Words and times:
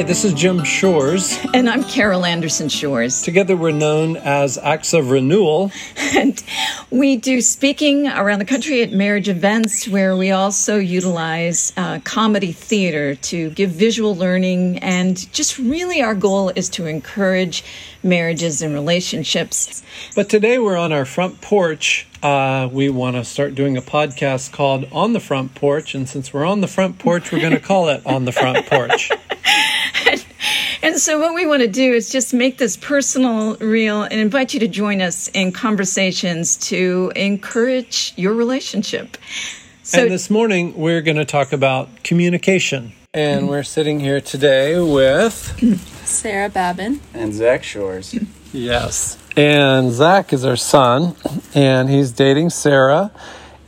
Hi, 0.00 0.04
this 0.04 0.24
is 0.24 0.32
Jim 0.32 0.64
Shores. 0.64 1.38
And 1.52 1.68
I'm 1.68 1.84
Carol 1.84 2.24
Anderson 2.24 2.70
Shores. 2.70 3.20
Together 3.20 3.54
we're 3.54 3.70
known 3.70 4.16
as 4.16 4.56
Acts 4.56 4.94
of 4.94 5.10
Renewal. 5.10 5.72
And 6.16 6.42
we 6.90 7.16
do 7.16 7.42
speaking 7.42 8.08
around 8.08 8.38
the 8.38 8.46
country 8.46 8.82
at 8.82 8.92
marriage 8.92 9.28
events 9.28 9.86
where 9.86 10.16
we 10.16 10.30
also 10.30 10.78
utilize 10.78 11.74
uh, 11.76 12.00
comedy 12.02 12.50
theater 12.50 13.14
to 13.14 13.50
give 13.50 13.72
visual 13.72 14.16
learning. 14.16 14.78
And 14.78 15.30
just 15.34 15.58
really 15.58 16.00
our 16.00 16.14
goal 16.14 16.50
is 16.56 16.70
to 16.70 16.86
encourage 16.86 17.62
marriages 18.02 18.62
and 18.62 18.72
relationships. 18.72 19.82
But 20.16 20.30
today 20.30 20.58
we're 20.58 20.78
on 20.78 20.92
our 20.94 21.04
front 21.04 21.42
porch. 21.42 22.06
Uh, 22.22 22.68
we 22.70 22.90
want 22.90 23.16
to 23.16 23.24
start 23.24 23.54
doing 23.54 23.76
a 23.76 23.82
podcast 23.82 24.52
called 24.52 24.86
On 24.92 25.14
the 25.14 25.20
Front 25.20 25.54
Porch. 25.54 25.94
And 25.94 26.08
since 26.08 26.32
we're 26.34 26.44
on 26.44 26.60
the 26.60 26.68
front 26.68 26.98
porch, 26.98 27.32
we're 27.32 27.40
going 27.40 27.54
to 27.54 27.60
call 27.60 27.88
it 27.88 28.02
On 28.04 28.24
the 28.26 28.32
Front 28.32 28.66
Porch. 28.66 29.10
And 30.82 30.98
so, 30.98 31.20
what 31.20 31.34
we 31.34 31.44
want 31.44 31.60
to 31.60 31.68
do 31.68 31.92
is 31.92 32.10
just 32.10 32.32
make 32.32 32.56
this 32.56 32.74
personal, 32.74 33.54
real, 33.56 34.02
and 34.02 34.14
invite 34.14 34.54
you 34.54 34.60
to 34.60 34.68
join 34.68 35.02
us 35.02 35.28
in 35.28 35.52
conversations 35.52 36.56
to 36.68 37.12
encourage 37.14 38.14
your 38.16 38.32
relationship. 38.32 39.18
So, 39.82 40.02
and 40.02 40.10
this 40.10 40.30
morning, 40.30 40.74
we're 40.74 41.02
going 41.02 41.18
to 41.18 41.26
talk 41.26 41.52
about 41.52 42.02
communication. 42.02 42.92
And 43.12 43.46
we're 43.46 43.62
sitting 43.62 44.00
here 44.00 44.22
today 44.22 44.80
with 44.80 45.34
Sarah 46.06 46.48
Babin 46.48 47.00
and 47.12 47.34
Zach 47.34 47.62
Shores. 47.62 48.18
Yes. 48.52 49.18
And 49.40 49.90
Zach 49.90 50.34
is 50.34 50.44
our 50.44 50.54
son, 50.54 51.16
and 51.54 51.88
he's 51.88 52.12
dating 52.12 52.50
Sarah. 52.50 53.10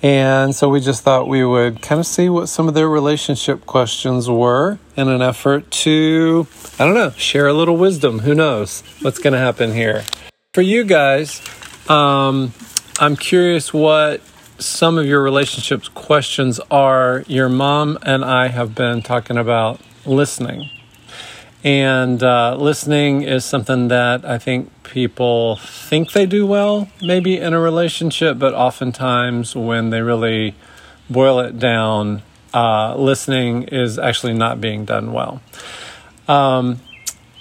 And 0.03 0.55
so 0.55 0.69
we 0.69 0.81
just 0.81 1.03
thought 1.03 1.29
we 1.29 1.47
would 1.47 1.81
kind 1.81 1.98
of 1.98 2.06
see 2.06 2.28
what 2.28 2.51
some 2.51 2.69
of 2.69 2.75
their 2.75 2.91
relationship 2.91 3.65
questions 3.65 4.28
were 4.28 4.78
in 4.98 5.09
an 5.09 5.23
effort 5.23 5.70
to, 5.70 6.47
I 6.78 6.84
don't 6.84 6.93
know, 6.93 7.12
share 7.12 7.47
a 7.47 7.55
little 7.55 7.78
wisdom. 7.78 8.19
Who 8.19 8.34
knows 8.34 8.83
what's 9.00 9.19
going 9.19 9.33
to 9.33 9.39
happen 9.39 9.73
here? 9.73 10.05
For 10.53 10.61
you 10.61 10.84
guys, 10.84 11.41
um, 11.89 12.53
I'm 13.00 13.17
curious 13.17 13.73
what 13.73 14.20
some 14.59 14.98
of 14.98 15.06
your 15.06 15.23
relationships 15.23 15.89
questions 15.89 16.61
are. 16.70 17.25
Your 17.28 17.48
mom 17.48 17.98
and 18.03 18.27
I 18.27 18.48
have 18.48 18.75
been 18.75 19.00
talking 19.00 19.39
about 19.39 19.81
listening. 20.05 20.69
And 21.65 22.21
uh, 22.23 22.57
listening 22.57 23.23
is 23.23 23.45
something 23.45 23.89
that 23.89 24.25
I 24.25 24.39
think 24.39 24.71
people 24.83 25.57
think 25.57 26.13
they 26.13 26.27
do 26.27 26.45
well, 26.45 26.89
maybe 27.01 27.39
in 27.39 27.55
a 27.55 27.61
relationship, 27.61 28.39
but 28.39 28.53
oftentimes 28.53 29.55
when 29.55 29.91
they 29.91 30.03
really 30.03 30.57
boil 31.09 31.39
it 31.39 31.61
down, 31.61 32.23
uh, 32.53 32.97
listening 32.97 33.65
is 33.65 33.99
actually 33.99 34.35
not 34.35 34.61
being 34.61 34.85
done 34.85 35.13
well. 35.13 35.41
Um, 36.27 36.81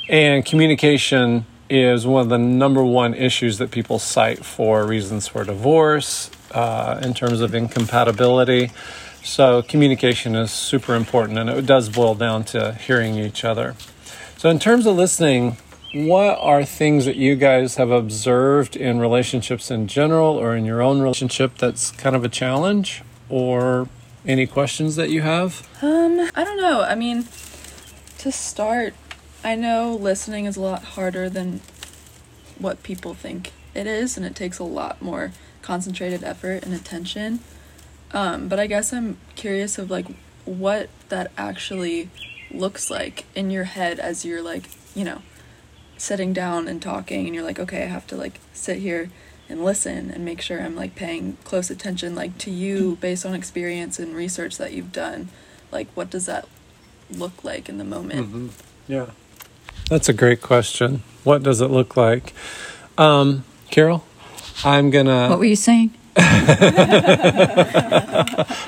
and 0.08 0.46
communication 0.46 1.46
is 1.68 2.06
one 2.06 2.22
of 2.22 2.30
the 2.30 2.38
number 2.38 2.84
one 2.84 3.14
issues 3.14 3.58
that 3.58 3.72
people 3.72 3.98
cite 3.98 4.46
for 4.46 4.86
reasons 4.86 5.28
for 5.28 5.44
divorce 5.44 6.30
uh, 6.52 7.00
in 7.02 7.14
terms 7.14 7.42
of 7.42 7.56
incompatibility. 7.56 8.72
So, 9.24 9.62
communication 9.62 10.36
is 10.36 10.52
super 10.52 10.96
important, 10.96 11.40
and 11.40 11.50
it 11.50 11.66
does 11.66 11.90
boil 11.90 12.16
down 12.16 12.44
to 12.46 12.74
hearing 12.74 13.16
each 13.16 13.46
other. 13.46 13.76
So, 14.42 14.50
in 14.50 14.58
terms 14.58 14.88
of 14.88 14.95
listening, 14.95 15.58
what 15.94 16.39
are 16.39 16.66
things 16.66 17.06
that 17.06 17.16
you 17.16 17.36
guys 17.36 17.75
have 17.75 17.92
observed 17.92 18.75
in 18.75 19.00
relationships 19.00 19.70
in 19.70 19.86
general 19.86 20.36
or 20.36 20.56
in 20.56 20.66
your 20.66 20.81
own 20.81 21.00
relationship 21.00 21.59
that's 21.59 21.92
kind 21.92 22.16
of 22.16 22.25
a 22.25 22.28
challenge 22.28 23.03
or 23.30 23.88
any 24.25 24.47
questions 24.47 24.95
that 24.95 25.12
you 25.12 25.22
have? 25.22 25.69
Um, 25.84 26.28
I 26.34 26.44
don't 26.44 26.58
know. 26.58 26.81
I 26.81 26.95
mean, 26.95 27.28
to 28.17 28.31
start, 28.31 28.96
I 29.44 29.53
know 29.53 29.94
listening 29.94 30.46
is 30.46 30.57
a 30.57 30.62
lot 30.62 30.84
harder 30.85 31.30
than 31.30 31.62
what 32.57 32.81
people 32.81 33.13
think 33.13 33.53
it 33.75 33.85
is 33.85 34.18
and 34.18 34.25
it 34.25 34.35
takes 34.35 34.57
a 34.57 34.63
lot 34.63 35.03
more 35.03 35.34
concentrated 35.62 36.24
effort 36.24 36.63
and 36.63 36.74
attention. 36.74 37.41
Um, 38.12 38.47
but 38.47 38.59
I 38.59 38.66
guess 38.66 38.91
I'm 38.91 39.18
curious 39.35 39.78
of 39.78 39.91
like 39.91 40.07
what 40.46 40.90
that 41.09 41.31
actually 41.38 42.09
looks 42.56 42.89
like 42.89 43.25
in 43.35 43.50
your 43.50 43.66
head 43.66 44.00
as 44.00 44.25
you're 44.25 44.41
like, 44.41 44.69
you 44.95 45.03
know, 45.03 45.22
sitting 45.97 46.34
down 46.34 46.67
and 46.67 46.81
talking 46.81 47.25
and 47.25 47.35
you're 47.35 47.44
like, 47.44 47.59
okay, 47.59 47.84
I 47.84 47.88
have 47.88 48.07
to 48.07 48.16
like 48.16 48.39
sit 48.53 48.79
here 48.79 49.09
and 49.50 49.63
listen 49.63 50.12
and 50.12 50.23
make 50.23 50.41
sure 50.41 50.62
I'm 50.62 50.75
like 50.75 50.95
paying 50.95 51.38
close 51.44 51.69
attention 51.69 52.16
like 52.16 52.38
to 52.39 52.51
you 52.51 52.97
based 53.01 53.25
on 53.25 53.34
experience 53.34 54.00
and 54.00 54.16
research 54.16 54.57
that 54.57 54.73
you've 54.73 54.91
done. 54.91 55.29
Like 55.72 55.88
what 55.94 56.09
does 56.09 56.25
that 56.25 56.47
look 57.09 57.44
like 57.44 57.69
in 57.69 57.78
the 57.78 57.84
moment? 57.84 58.28
Mm-hmm. 58.28 58.47
Yeah. 58.88 59.07
That's 59.89 60.09
a 60.09 60.13
great 60.13 60.41
question. 60.41 61.03
What 61.23 61.44
does 61.44 61.62
it 61.62 61.68
look 61.68 61.97
like? 61.97 62.33
Um, 62.97 63.44
Carol, 63.69 64.03
I'm 64.63 64.89
gonna. 64.89 65.29
What 65.29 65.39
were 65.39 65.45
you 65.45 65.56
saying? 65.56 65.91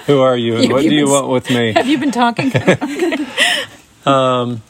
Who 0.06 0.22
are 0.22 0.38
you 0.38 0.58
and 0.58 0.72
what 0.72 0.82
do 0.82 0.94
you 0.94 1.10
want 1.10 1.28
with 1.28 1.50
me? 1.50 1.74
Have 1.78 1.88
you 1.88 1.98
been 1.98 2.12
talking? 2.12 2.52
um, 4.06 4.62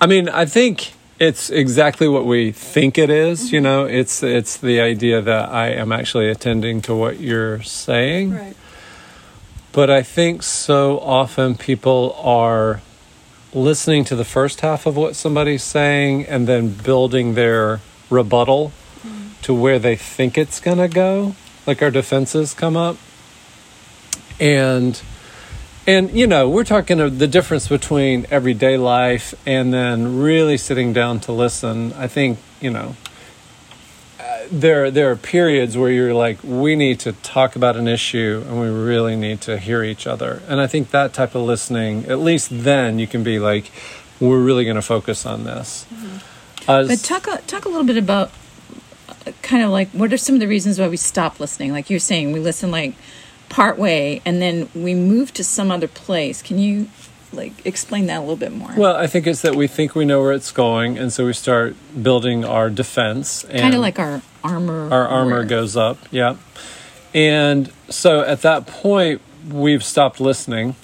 I 0.00 0.06
mean, 0.06 0.28
I 0.28 0.46
think 0.46 0.92
it's 1.18 1.50
exactly 1.50 2.08
what 2.08 2.24
we 2.24 2.52
think 2.52 2.98
it 2.98 3.10
is, 3.10 3.46
mm-hmm. 3.46 3.54
You 3.54 3.60
know, 3.60 3.84
it's 3.84 4.22
it's 4.22 4.56
the 4.56 4.80
idea 4.80 5.20
that 5.20 5.50
I 5.50 5.68
am 5.68 5.92
actually 5.92 6.30
attending 6.30 6.80
to 6.82 6.94
what 6.94 7.20
you're 7.20 7.62
saying. 7.62 8.34
Right. 8.34 8.56
But 9.72 9.90
I 9.90 10.02
think 10.02 10.42
so 10.42 10.98
often 10.98 11.54
people 11.54 12.16
are 12.18 12.80
listening 13.52 14.04
to 14.04 14.16
the 14.16 14.24
first 14.24 14.60
half 14.62 14.86
of 14.86 14.96
what 14.96 15.14
somebody's 15.14 15.62
saying 15.62 16.24
and 16.26 16.46
then 16.46 16.70
building 16.70 17.34
their 17.34 17.80
rebuttal 18.08 18.72
mm-hmm. 19.02 19.28
to 19.42 19.54
where 19.54 19.78
they 19.78 19.96
think 19.96 20.38
it's 20.38 20.60
going 20.60 20.78
to 20.78 20.88
go 20.88 21.34
like 21.66 21.82
our 21.82 21.90
defenses 21.90 22.54
come 22.54 22.76
up 22.76 22.96
and 24.38 25.02
and 25.90 26.12
you 26.12 26.26
know 26.26 26.48
we're 26.48 26.64
talking 26.64 27.00
of 27.00 27.18
the 27.18 27.26
difference 27.26 27.66
between 27.66 28.24
everyday 28.30 28.76
life 28.76 29.34
and 29.44 29.74
then 29.74 30.20
really 30.20 30.56
sitting 30.56 30.92
down 30.92 31.18
to 31.18 31.32
listen 31.32 31.92
i 31.94 32.06
think 32.06 32.38
you 32.60 32.70
know 32.70 32.94
uh, 34.20 34.38
there 34.52 34.88
there 34.90 35.10
are 35.10 35.16
periods 35.16 35.76
where 35.76 35.90
you're 35.90 36.14
like 36.14 36.38
we 36.44 36.76
need 36.76 37.00
to 37.00 37.12
talk 37.12 37.56
about 37.56 37.76
an 37.76 37.88
issue 37.88 38.44
and 38.46 38.60
we 38.60 38.68
really 38.68 39.16
need 39.16 39.40
to 39.40 39.58
hear 39.58 39.82
each 39.82 40.06
other 40.06 40.40
and 40.46 40.60
i 40.60 40.66
think 40.66 40.90
that 40.90 41.12
type 41.12 41.34
of 41.34 41.42
listening 41.42 42.04
at 42.06 42.20
least 42.20 42.48
then 42.50 42.98
you 43.00 43.06
can 43.06 43.24
be 43.24 43.40
like 43.40 43.72
we're 44.20 44.42
really 44.42 44.62
going 44.64 44.76
to 44.76 44.82
focus 44.82 45.26
on 45.26 45.42
this 45.42 45.86
mm-hmm. 45.92 46.70
uh, 46.70 46.86
but 46.86 46.98
talk 47.00 47.26
talk 47.48 47.64
a 47.64 47.68
little 47.68 47.84
bit 47.84 47.96
about 47.96 48.30
kind 49.42 49.62
of 49.62 49.70
like 49.70 49.90
what 49.90 50.12
are 50.12 50.16
some 50.16 50.34
of 50.34 50.40
the 50.40 50.48
reasons 50.48 50.78
why 50.78 50.88
we 50.88 50.96
stop 50.96 51.40
listening? 51.40 51.72
Like 51.72 51.90
you're 51.90 51.98
saying, 51.98 52.32
we 52.32 52.40
listen 52.40 52.70
like 52.70 52.94
part 53.50 53.76
way 53.76 54.22
and 54.24 54.40
then 54.40 54.70
we 54.74 54.94
move 54.94 55.34
to 55.34 55.44
some 55.44 55.70
other 55.70 55.88
place. 55.88 56.40
Can 56.40 56.58
you 56.58 56.88
like 57.32 57.64
explain 57.66 58.06
that 58.06 58.18
a 58.18 58.20
little 58.20 58.36
bit 58.36 58.52
more? 58.52 58.72
Well, 58.76 58.96
I 58.96 59.06
think 59.06 59.26
it's 59.26 59.42
that 59.42 59.54
we 59.54 59.66
think 59.66 59.94
we 59.94 60.04
know 60.04 60.20
where 60.20 60.32
it's 60.32 60.50
going, 60.50 60.98
and 60.98 61.12
so 61.12 61.26
we 61.26 61.32
start 61.32 61.76
building 62.02 62.44
our 62.44 62.70
defense. 62.70 63.44
kind 63.44 63.74
of 63.74 63.80
like 63.80 63.98
our 63.98 64.22
armor. 64.42 64.90
Our 64.90 65.06
armor 65.06 65.44
goes 65.44 65.76
up. 65.76 65.98
Yeah, 66.10 66.36
and 67.14 67.70
so 67.88 68.22
at 68.22 68.42
that 68.42 68.66
point 68.66 69.20
we've 69.48 69.84
stopped 69.84 70.20
listening 70.20 70.74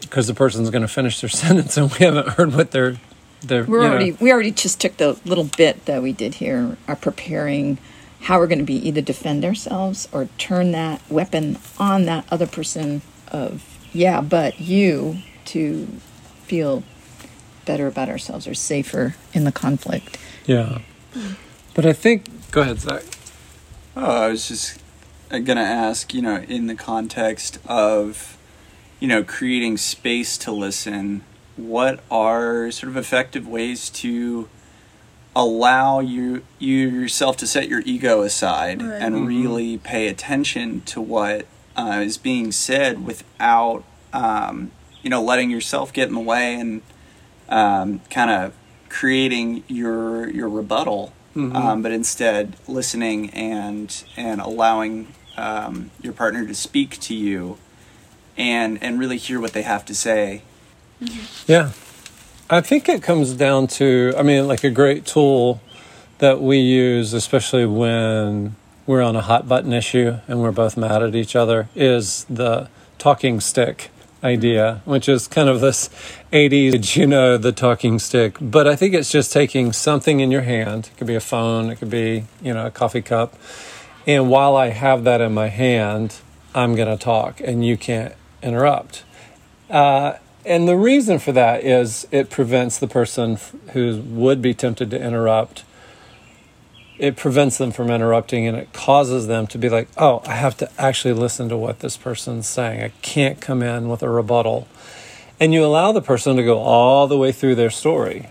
because 0.00 0.26
the 0.26 0.34
person's 0.34 0.70
going 0.70 0.82
to 0.82 0.88
finish 0.88 1.20
their 1.20 1.30
sentence, 1.44 1.76
and 1.76 1.90
we 1.92 2.04
haven't 2.04 2.30
heard 2.30 2.54
what 2.54 2.70
they're 2.72 2.96
the 3.42 3.64
we're 3.68 3.84
already 3.84 4.12
know. 4.12 4.16
we 4.20 4.32
already 4.32 4.50
just 4.50 4.80
took 4.80 4.96
the 4.96 5.18
little 5.24 5.44
bit 5.44 5.84
that 5.84 6.02
we 6.02 6.12
did 6.12 6.34
here 6.34 6.76
are 6.88 6.96
preparing 6.96 7.78
how 8.24 8.38
we're 8.38 8.46
going 8.46 8.58
to 8.58 8.64
be 8.64 8.88
either 8.88 9.00
defend 9.00 9.44
ourselves 9.44 10.08
or 10.10 10.28
turn 10.38 10.72
that 10.72 11.00
weapon 11.10 11.58
on 11.78 12.04
that 12.04 12.24
other 12.30 12.46
person 12.46 13.02
of 13.28 13.62
yeah 13.92 14.20
but 14.20 14.60
you 14.60 15.18
to 15.44 15.86
feel 16.44 16.82
better 17.64 17.86
about 17.86 18.08
ourselves 18.08 18.46
or 18.46 18.54
safer 18.54 19.14
in 19.32 19.44
the 19.44 19.52
conflict. 19.52 20.18
Yeah. 20.46 20.80
But 21.74 21.86
i 21.86 21.92
think 21.92 22.50
go 22.50 22.62
ahead 22.62 22.80
zach. 22.80 23.02
Oh 23.96 24.24
i 24.24 24.28
was 24.28 24.48
just 24.48 24.78
going 25.30 25.44
to 25.44 25.60
ask 25.60 26.14
you 26.14 26.22
know 26.22 26.36
in 26.36 26.66
the 26.66 26.74
context 26.74 27.58
of 27.66 28.38
you 29.00 29.08
know 29.08 29.22
creating 29.22 29.76
space 29.76 30.38
to 30.38 30.52
listen 30.52 31.22
what 31.56 32.02
are 32.10 32.70
sort 32.70 32.90
of 32.90 32.96
effective 32.96 33.46
ways 33.46 33.90
to 33.90 34.48
allow 35.36 36.00
you, 36.00 36.44
you 36.58 36.88
yourself 36.88 37.36
to 37.38 37.46
set 37.46 37.68
your 37.68 37.80
ego 37.84 38.22
aside 38.22 38.82
right. 38.82 39.00
and 39.00 39.14
mm-hmm. 39.14 39.26
really 39.26 39.78
pay 39.78 40.08
attention 40.08 40.80
to 40.82 41.00
what 41.00 41.46
uh, 41.76 42.00
is 42.04 42.18
being 42.18 42.52
said 42.52 43.04
without 43.04 43.84
um, 44.12 44.70
you 45.02 45.10
know 45.10 45.22
letting 45.22 45.50
yourself 45.50 45.92
get 45.92 46.08
in 46.08 46.14
the 46.14 46.20
way 46.20 46.54
and 46.54 46.82
um, 47.48 48.00
kind 48.10 48.30
of 48.30 48.54
creating 48.88 49.64
your 49.66 50.28
your 50.30 50.48
rebuttal 50.48 51.12
mm-hmm. 51.34 51.54
um, 51.56 51.82
but 51.82 51.90
instead 51.90 52.56
listening 52.68 53.28
and 53.30 54.04
and 54.16 54.40
allowing 54.40 55.12
um, 55.36 55.90
your 56.00 56.12
partner 56.12 56.46
to 56.46 56.54
speak 56.54 56.98
to 57.00 57.14
you 57.14 57.58
and 58.36 58.80
and 58.82 59.00
really 59.00 59.16
hear 59.16 59.40
what 59.40 59.52
they 59.52 59.62
have 59.62 59.84
to 59.84 59.94
say 59.94 60.42
Mm-hmm. 61.04 61.52
Yeah. 61.52 61.72
I 62.50 62.60
think 62.60 62.90
it 62.90 63.02
comes 63.02 63.32
down 63.32 63.68
to, 63.68 64.12
I 64.18 64.22
mean, 64.22 64.46
like 64.46 64.64
a 64.64 64.70
great 64.70 65.06
tool 65.06 65.62
that 66.18 66.42
we 66.42 66.58
use, 66.58 67.14
especially 67.14 67.64
when 67.64 68.56
we're 68.86 69.00
on 69.00 69.16
a 69.16 69.22
hot 69.22 69.48
button 69.48 69.72
issue 69.72 70.18
and 70.28 70.42
we're 70.42 70.52
both 70.52 70.76
mad 70.76 71.02
at 71.02 71.14
each 71.14 71.34
other, 71.34 71.70
is 71.74 72.24
the 72.28 72.68
talking 72.98 73.40
stick 73.40 73.90
idea, 74.22 74.82
which 74.84 75.08
is 75.08 75.26
kind 75.26 75.48
of 75.48 75.62
this 75.62 75.88
80s, 76.32 76.96
you 76.96 77.06
know, 77.06 77.38
the 77.38 77.50
talking 77.50 77.98
stick. 77.98 78.36
But 78.38 78.68
I 78.68 78.76
think 78.76 78.92
it's 78.92 79.10
just 79.10 79.32
taking 79.32 79.72
something 79.72 80.20
in 80.20 80.30
your 80.30 80.42
hand. 80.42 80.90
It 80.92 80.98
could 80.98 81.06
be 81.06 81.14
a 81.14 81.20
phone, 81.20 81.70
it 81.70 81.76
could 81.76 81.90
be, 81.90 82.24
you 82.42 82.52
know, 82.52 82.66
a 82.66 82.70
coffee 82.70 83.02
cup. 83.02 83.34
And 84.06 84.28
while 84.28 84.54
I 84.54 84.68
have 84.68 85.04
that 85.04 85.22
in 85.22 85.32
my 85.32 85.48
hand, 85.48 86.16
I'm 86.54 86.74
going 86.74 86.88
to 86.88 87.02
talk 87.02 87.40
and 87.40 87.64
you 87.64 87.78
can't 87.78 88.14
interrupt. 88.42 89.02
Uh, 89.70 90.18
and 90.44 90.68
the 90.68 90.76
reason 90.76 91.18
for 91.18 91.32
that 91.32 91.64
is 91.64 92.06
it 92.10 92.30
prevents 92.30 92.78
the 92.78 92.86
person 92.86 93.38
who 93.72 94.00
would 94.00 94.42
be 94.42 94.54
tempted 94.54 94.90
to 94.90 95.00
interrupt. 95.00 95.64
It 96.98 97.16
prevents 97.16 97.58
them 97.58 97.72
from 97.72 97.90
interrupting 97.90 98.46
and 98.46 98.56
it 98.56 98.72
causes 98.72 99.26
them 99.26 99.48
to 99.48 99.58
be 99.58 99.68
like 99.68 99.88
oh 99.96 100.22
i 100.26 100.34
have 100.34 100.56
to 100.58 100.70
actually 100.78 101.12
listen 101.12 101.48
to 101.48 101.56
what 101.56 101.80
this 101.80 101.96
person's 101.96 102.46
saying. 102.46 102.82
I 102.82 102.92
can't 103.02 103.40
come 103.40 103.62
in 103.62 103.88
with 103.88 104.02
a 104.02 104.08
rebuttal. 104.08 104.68
And 105.40 105.52
you 105.52 105.64
allow 105.64 105.90
the 105.92 106.02
person 106.02 106.36
to 106.36 106.44
go 106.44 106.58
all 106.58 107.08
the 107.08 107.18
way 107.18 107.32
through 107.32 107.56
their 107.56 107.70
story. 107.70 108.28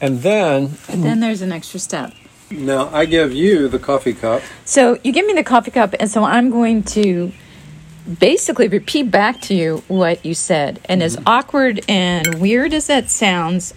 And 0.00 0.22
then 0.22 0.76
then 0.88 1.20
there's 1.20 1.40
an 1.40 1.52
extra 1.52 1.80
step. 1.80 2.12
Now 2.50 2.90
i 2.92 3.06
give 3.06 3.32
you 3.32 3.68
the 3.68 3.78
coffee 3.78 4.12
cup. 4.12 4.42
So 4.64 4.98
you 5.02 5.12
give 5.12 5.24
me 5.24 5.32
the 5.32 5.44
coffee 5.44 5.70
cup 5.70 5.94
and 5.98 6.10
so 6.10 6.24
i'm 6.24 6.50
going 6.50 6.82
to 6.82 7.32
basically 8.18 8.68
repeat 8.68 9.10
back 9.10 9.40
to 9.42 9.54
you 9.54 9.82
what 9.88 10.24
you 10.24 10.34
said. 10.34 10.80
And 10.86 11.02
as 11.02 11.16
mm-hmm. 11.16 11.28
awkward 11.28 11.84
and 11.88 12.40
weird 12.40 12.74
as 12.74 12.86
that 12.88 13.10
sounds, 13.10 13.74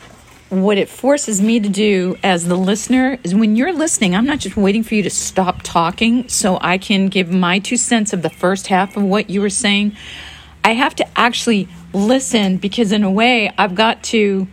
what 0.49 0.77
it 0.77 0.89
forces 0.89 1.41
me 1.41 1.59
to 1.59 1.69
do 1.69 2.15
as 2.23 2.45
the 2.45 2.55
listener 2.55 3.17
is 3.23 3.33
when 3.33 3.55
you're 3.55 3.73
listening, 3.73 4.15
I'm 4.15 4.25
not 4.25 4.39
just 4.39 4.55
waiting 4.55 4.83
for 4.83 4.95
you 4.95 5.03
to 5.03 5.09
stop 5.09 5.61
talking 5.63 6.27
so 6.29 6.57
I 6.61 6.77
can 6.77 7.07
give 7.07 7.31
my 7.31 7.59
two 7.59 7.77
cents 7.77 8.13
of 8.13 8.21
the 8.21 8.29
first 8.29 8.67
half 8.67 8.95
of 8.95 9.03
what 9.03 9.29
you 9.29 9.41
were 9.41 9.49
saying. 9.49 9.95
I 10.63 10.73
have 10.73 10.95
to 10.95 11.19
actually 11.19 11.67
listen 11.93 12.57
because, 12.57 12.91
in 12.91 13.03
a 13.03 13.11
way, 13.11 13.51
I've 13.57 13.75
got 13.75 14.03
to 14.05 14.47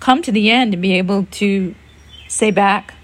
come 0.00 0.22
to 0.22 0.32
the 0.32 0.50
end 0.50 0.74
and 0.74 0.82
be 0.82 0.94
able 0.94 1.26
to 1.32 1.74
say 2.28 2.50
back 2.50 2.94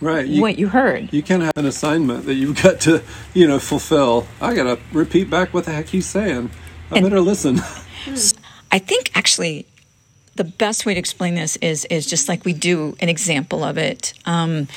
right 0.00 0.26
you, 0.26 0.42
what 0.42 0.58
you 0.58 0.68
heard. 0.68 1.12
You 1.12 1.22
can't 1.22 1.42
have 1.42 1.56
an 1.56 1.66
assignment 1.66 2.26
that 2.26 2.34
you've 2.34 2.62
got 2.62 2.80
to, 2.82 3.02
you 3.34 3.46
know, 3.46 3.58
fulfill. 3.58 4.26
I 4.40 4.54
got 4.54 4.64
to 4.64 4.78
repeat 4.92 5.30
back 5.30 5.54
what 5.54 5.64
the 5.64 5.72
heck 5.72 5.88
he's 5.88 6.06
saying. 6.06 6.50
I 6.90 6.96
and 6.96 7.04
better 7.04 7.20
listen. 7.20 7.58
I 8.72 8.78
think 8.78 9.10
actually 9.14 9.66
the 10.34 10.44
best 10.44 10.86
way 10.86 10.94
to 10.94 10.98
explain 10.98 11.34
this 11.34 11.56
is 11.56 11.84
is 11.86 12.06
just 12.06 12.28
like 12.28 12.44
we 12.44 12.52
do 12.52 12.96
an 13.00 13.08
example 13.08 13.62
of 13.62 13.76
it. 13.76 14.14
Um, 14.24 14.68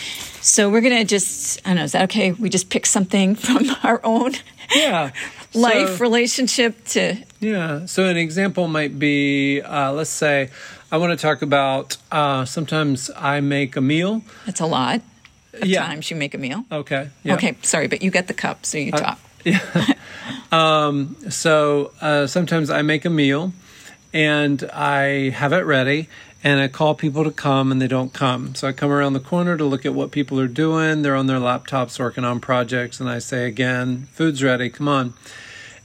so 0.42 0.70
we're 0.70 0.82
gonna 0.82 1.06
just 1.06 1.60
I 1.66 1.70
don't 1.70 1.78
know. 1.78 1.84
Is 1.84 1.94
that 1.94 2.04
okay? 2.04 2.32
We 2.34 2.50
just 2.50 2.70
pick 2.70 2.86
something 2.86 3.36
from 3.46 3.68
our 3.84 4.02
own 4.04 4.34
yeah 4.76 5.12
life 5.56 5.98
so, 5.98 6.04
relationship 6.04 6.84
to 6.86 7.18
yeah. 7.40 7.86
So 7.86 8.06
an 8.06 8.18
example 8.18 8.68
might 8.68 8.98
be 8.98 9.62
uh, 9.62 9.92
let's 9.94 10.10
say 10.10 10.50
I 10.92 10.98
want 10.98 11.18
to 11.18 11.22
talk 11.22 11.42
about 11.42 11.98
uh, 12.12 12.46
sometimes 12.46 13.12
I 13.16 13.42
make 13.42 13.76
a 13.76 13.82
meal. 13.82 14.22
That's 14.46 14.62
a 14.62 14.66
lot 14.66 15.02
of 15.54 15.66
yeah. 15.66 15.86
times 15.86 16.10
you 16.10 16.18
make 16.18 16.34
a 16.34 16.38
meal. 16.38 16.66
Okay. 16.72 17.10
Yeah. 17.24 17.36
Okay. 17.36 17.58
Sorry, 17.62 17.88
but 17.88 18.02
you 18.02 18.12
get 18.12 18.28
the 18.28 18.34
cup, 18.34 18.66
so 18.66 18.78
you 18.78 18.94
uh, 18.94 18.98
talk. 18.98 19.20
Yeah. 19.46 19.60
um, 20.52 21.16
so 21.30 21.92
uh, 22.02 22.26
sometimes 22.26 22.72
I 22.72 22.82
make 22.82 23.06
a 23.06 23.12
meal 23.12 23.54
and 24.12 24.64
I 24.74 25.30
have 25.30 25.54
it 25.54 25.66
ready 25.66 26.10
and 26.44 26.60
I 26.60 26.68
call 26.68 26.96
people 26.96 27.24
to 27.24 27.32
come 27.32 27.72
and 27.72 27.80
they 27.80 27.88
don't 27.88 28.12
come. 28.12 28.56
So 28.56 28.68
I 28.68 28.72
come 28.72 28.90
around 28.90 29.14
the 29.14 29.20
corner 29.20 29.56
to 29.56 29.64
look 29.64 29.86
at 29.86 29.94
what 29.94 30.10
people 30.10 30.40
are 30.40 30.48
doing. 30.48 31.04
They're 31.04 31.16
on 31.16 31.28
their 31.28 31.38
laptops 31.38 32.00
working 32.00 32.26
on 32.26 32.40
projects 32.40 33.00
and 33.00 33.08
I 33.08 33.20
say 33.20 33.46
again, 33.46 34.08
food's 34.14 34.42
ready, 34.42 34.72
come 34.72 34.88
on 34.88 35.14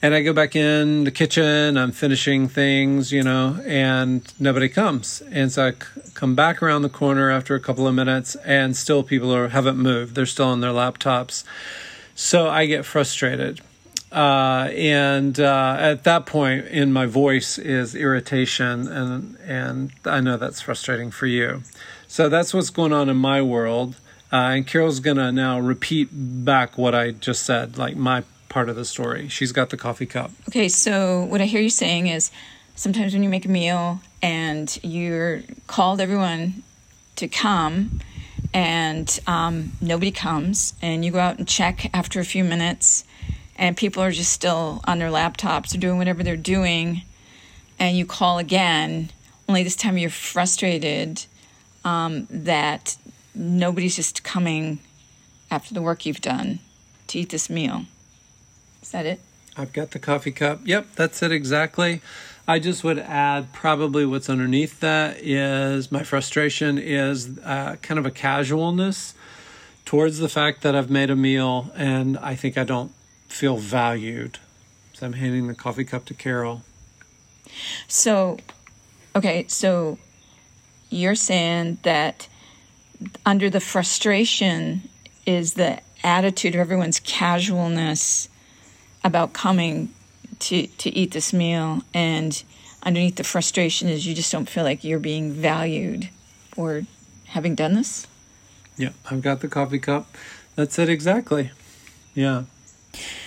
and 0.03 0.15
I 0.15 0.23
go 0.23 0.33
back 0.33 0.57
in 0.57 1.05
the 1.05 1.11
kitchen, 1.11 1.77
I'm 1.77 1.93
finishing 1.93 2.49
things, 2.49 3.13
you 3.13 3.23
know, 3.23 3.61
and 3.67 4.23
nobody 4.41 4.69
comes. 4.69 5.23
And 5.31 5.53
so 5.53 5.69
I 5.69 5.71
c- 5.73 6.13
come 6.15 6.35
back 6.35 6.63
around 6.63 6.83
the 6.83 6.89
corner 6.89 7.31
after 7.31 7.55
a 7.55 7.61
couple 7.61 7.87
of 7.87 7.95
minutes, 7.95 8.35
and 8.37 8.75
still 8.75 9.03
people 9.03 9.35
are 9.35 9.49
haven't 9.49 9.77
moved. 9.77 10.15
They're 10.15 10.27
still 10.27 10.47
on 10.47 10.61
their 10.61 10.73
laptops. 10.73 11.45
So 12.15 12.49
I 12.49 12.67
get 12.67 12.87
frustrated. 12.87 13.61
Uh, 14.11 14.71
and 14.75 15.39
uh, 15.39 15.77
at 15.79 16.05
that 16.05 16.27
point, 16.27 16.67
in 16.67 16.93
my 16.93 17.07
voice 17.07 17.59
is 17.59 17.95
irritation, 17.95 18.89
and 18.89 19.37
and 19.47 19.93
I 20.05 20.21
know 20.21 20.37
that's 20.37 20.63
frustrating 20.63 21.11
for 21.11 21.27
you. 21.27 21.63
So 22.09 22.29
that's 22.29 22.53
what's 22.53 22.71
going 22.71 22.93
on 22.93 23.09
in 23.09 23.17
my 23.17 23.41
world. 23.43 23.97
Uh, 24.33 24.55
and 24.55 24.67
Carol's 24.67 25.01
gonna 25.01 25.31
now 25.31 25.61
repeat 25.61 26.09
back 26.13 26.79
what 26.79 26.95
I 26.95 27.13
just 27.13 27.45
said, 27.45 27.79
like 27.79 27.97
my 27.97 28.25
part 28.51 28.69
of 28.69 28.77
the 28.77 28.85
story. 28.85 29.29
She's 29.29 29.53
got 29.53 29.71
the 29.71 29.79
coffee 29.79 30.05
cup. 30.05 30.33
Okay, 30.51 30.69
so 30.69 31.25
what 31.25 31.41
I 31.41 31.47
hear 31.47 31.63
you 31.63 31.71
saying 31.71 32.09
is 32.09 32.31
sometimes 32.75 33.15
when 33.15 33.23
you 33.23 33.31
make 33.31 33.47
a 33.47 33.49
meal 33.49 34.03
and 34.21 34.79
you're 34.83 35.43
called 35.67 36.01
everyone 36.01 36.63
to 37.17 37.29
come 37.29 38.01
and 38.53 39.19
um, 39.27 39.73
nobody 39.81 40.11
comes 40.11 40.75
and 40.83 41.05
you 41.05 41.13
go 41.13 41.21
out 41.21 41.39
and 41.39 41.49
check 41.49 41.89
after 41.95 42.21
a 42.21 42.25
few 42.25 42.45
minutes 42.45 43.05
and 43.57 43.77
people 43.77 44.03
are 44.03 44.11
just 44.11 44.33
still 44.33 44.81
on 44.85 44.99
their 44.99 45.11
laptops 45.11 45.75
or 45.75 45.79
doing 45.79 45.99
whatever 45.99 46.23
they're 46.23 46.37
doing 46.37 47.03
and 47.79 47.97
you 47.97 48.05
call 48.05 48.39
again 48.39 49.11
only 49.49 49.63
this 49.63 49.77
time 49.77 49.97
you're 49.97 50.11
frustrated 50.11 51.25
um, 51.85 52.27
that 52.31 52.97
nobody's 53.35 53.95
just 53.95 54.25
coming 54.25 54.81
after 55.51 55.73
the 55.75 55.83
work 55.83 56.05
you've 56.05 56.21
done 56.21 56.59
to 57.07 57.19
eat 57.21 57.29
this 57.29 57.49
meal 57.49 57.85
is 58.83 58.91
that 58.91 59.07
it? 59.07 59.21
I've 59.57 59.73
got 59.73 59.91
the 59.91 59.99
coffee 59.99 60.33
cup. 60.33 60.61
Yep, 60.65 60.95
that's 60.97 61.23
it 61.23 61.33
exactly. 61.33 62.01
I 62.49 62.59
just 62.59 62.83
would 62.83 62.99
add 62.99 63.53
probably 63.53 64.07
what's 64.07 64.29
underneath 64.29 64.81
that 64.81 65.19
is 65.19 65.93
my 65.93 66.03
frustration 66.03 66.79
is 66.79 67.39
uh, 67.45 67.77
kind 67.83 67.99
of 67.99 68.07
a 68.07 68.11
casualness 68.11 69.15
towards 69.85 70.19
the 70.19 70.29
fact 70.29 70.63
that 70.63 70.75
I've 70.75 70.91
made 70.91 71.11
a 71.11 71.17
meal 71.17 71.71
and 71.77 72.19
I 72.19 72.35
think 72.35 72.57
I 72.57 72.65
don't 72.65 72.93
feel 73.29 73.57
valued. 73.57 74.39
So 74.95 75.07
I'm 75.07 75.13
handing 75.13 75.47
the 75.47 75.55
coffee 75.55 75.85
cup 75.85 76.07
to 76.07 76.15
Carol. 76.15 76.63
So, 77.87 78.39
okay, 79.15 79.45
so 79.49 79.99
you're 80.91 81.15
saying 81.15 81.79
that 81.83 82.29
under 83.25 83.49
the 83.51 83.61
frustration 83.61 84.89
is 85.27 85.55
the 85.55 85.81
attitude 86.03 86.55
of 86.55 86.61
everyone's 86.61 87.01
casualness 87.01 88.29
about 89.05 89.33
coming 89.33 89.93
to 90.39 90.67
to 90.67 90.91
eat 90.91 91.13
this 91.13 91.33
meal 91.33 91.83
and 91.93 92.43
underneath 92.83 93.17
the 93.17 93.25
frustration 93.25 93.89
is 93.89 94.07
you 94.07 94.15
just 94.15 94.33
don't 94.33 94.49
feel 94.49 94.65
like 94.65 94.83
you're 94.85 94.99
being 94.99 95.33
valued 95.33 96.09
for 96.53 96.83
having 97.27 97.55
done 97.55 97.75
this 97.75 98.07
yeah 98.77 98.91
i've 99.11 99.23
got 99.23 99.41
the 99.41 99.49
coffee 99.49 99.79
cup 99.79 100.17
that's 100.55 100.79
it 100.79 100.89
exactly 100.89 101.51
yeah 102.15 102.45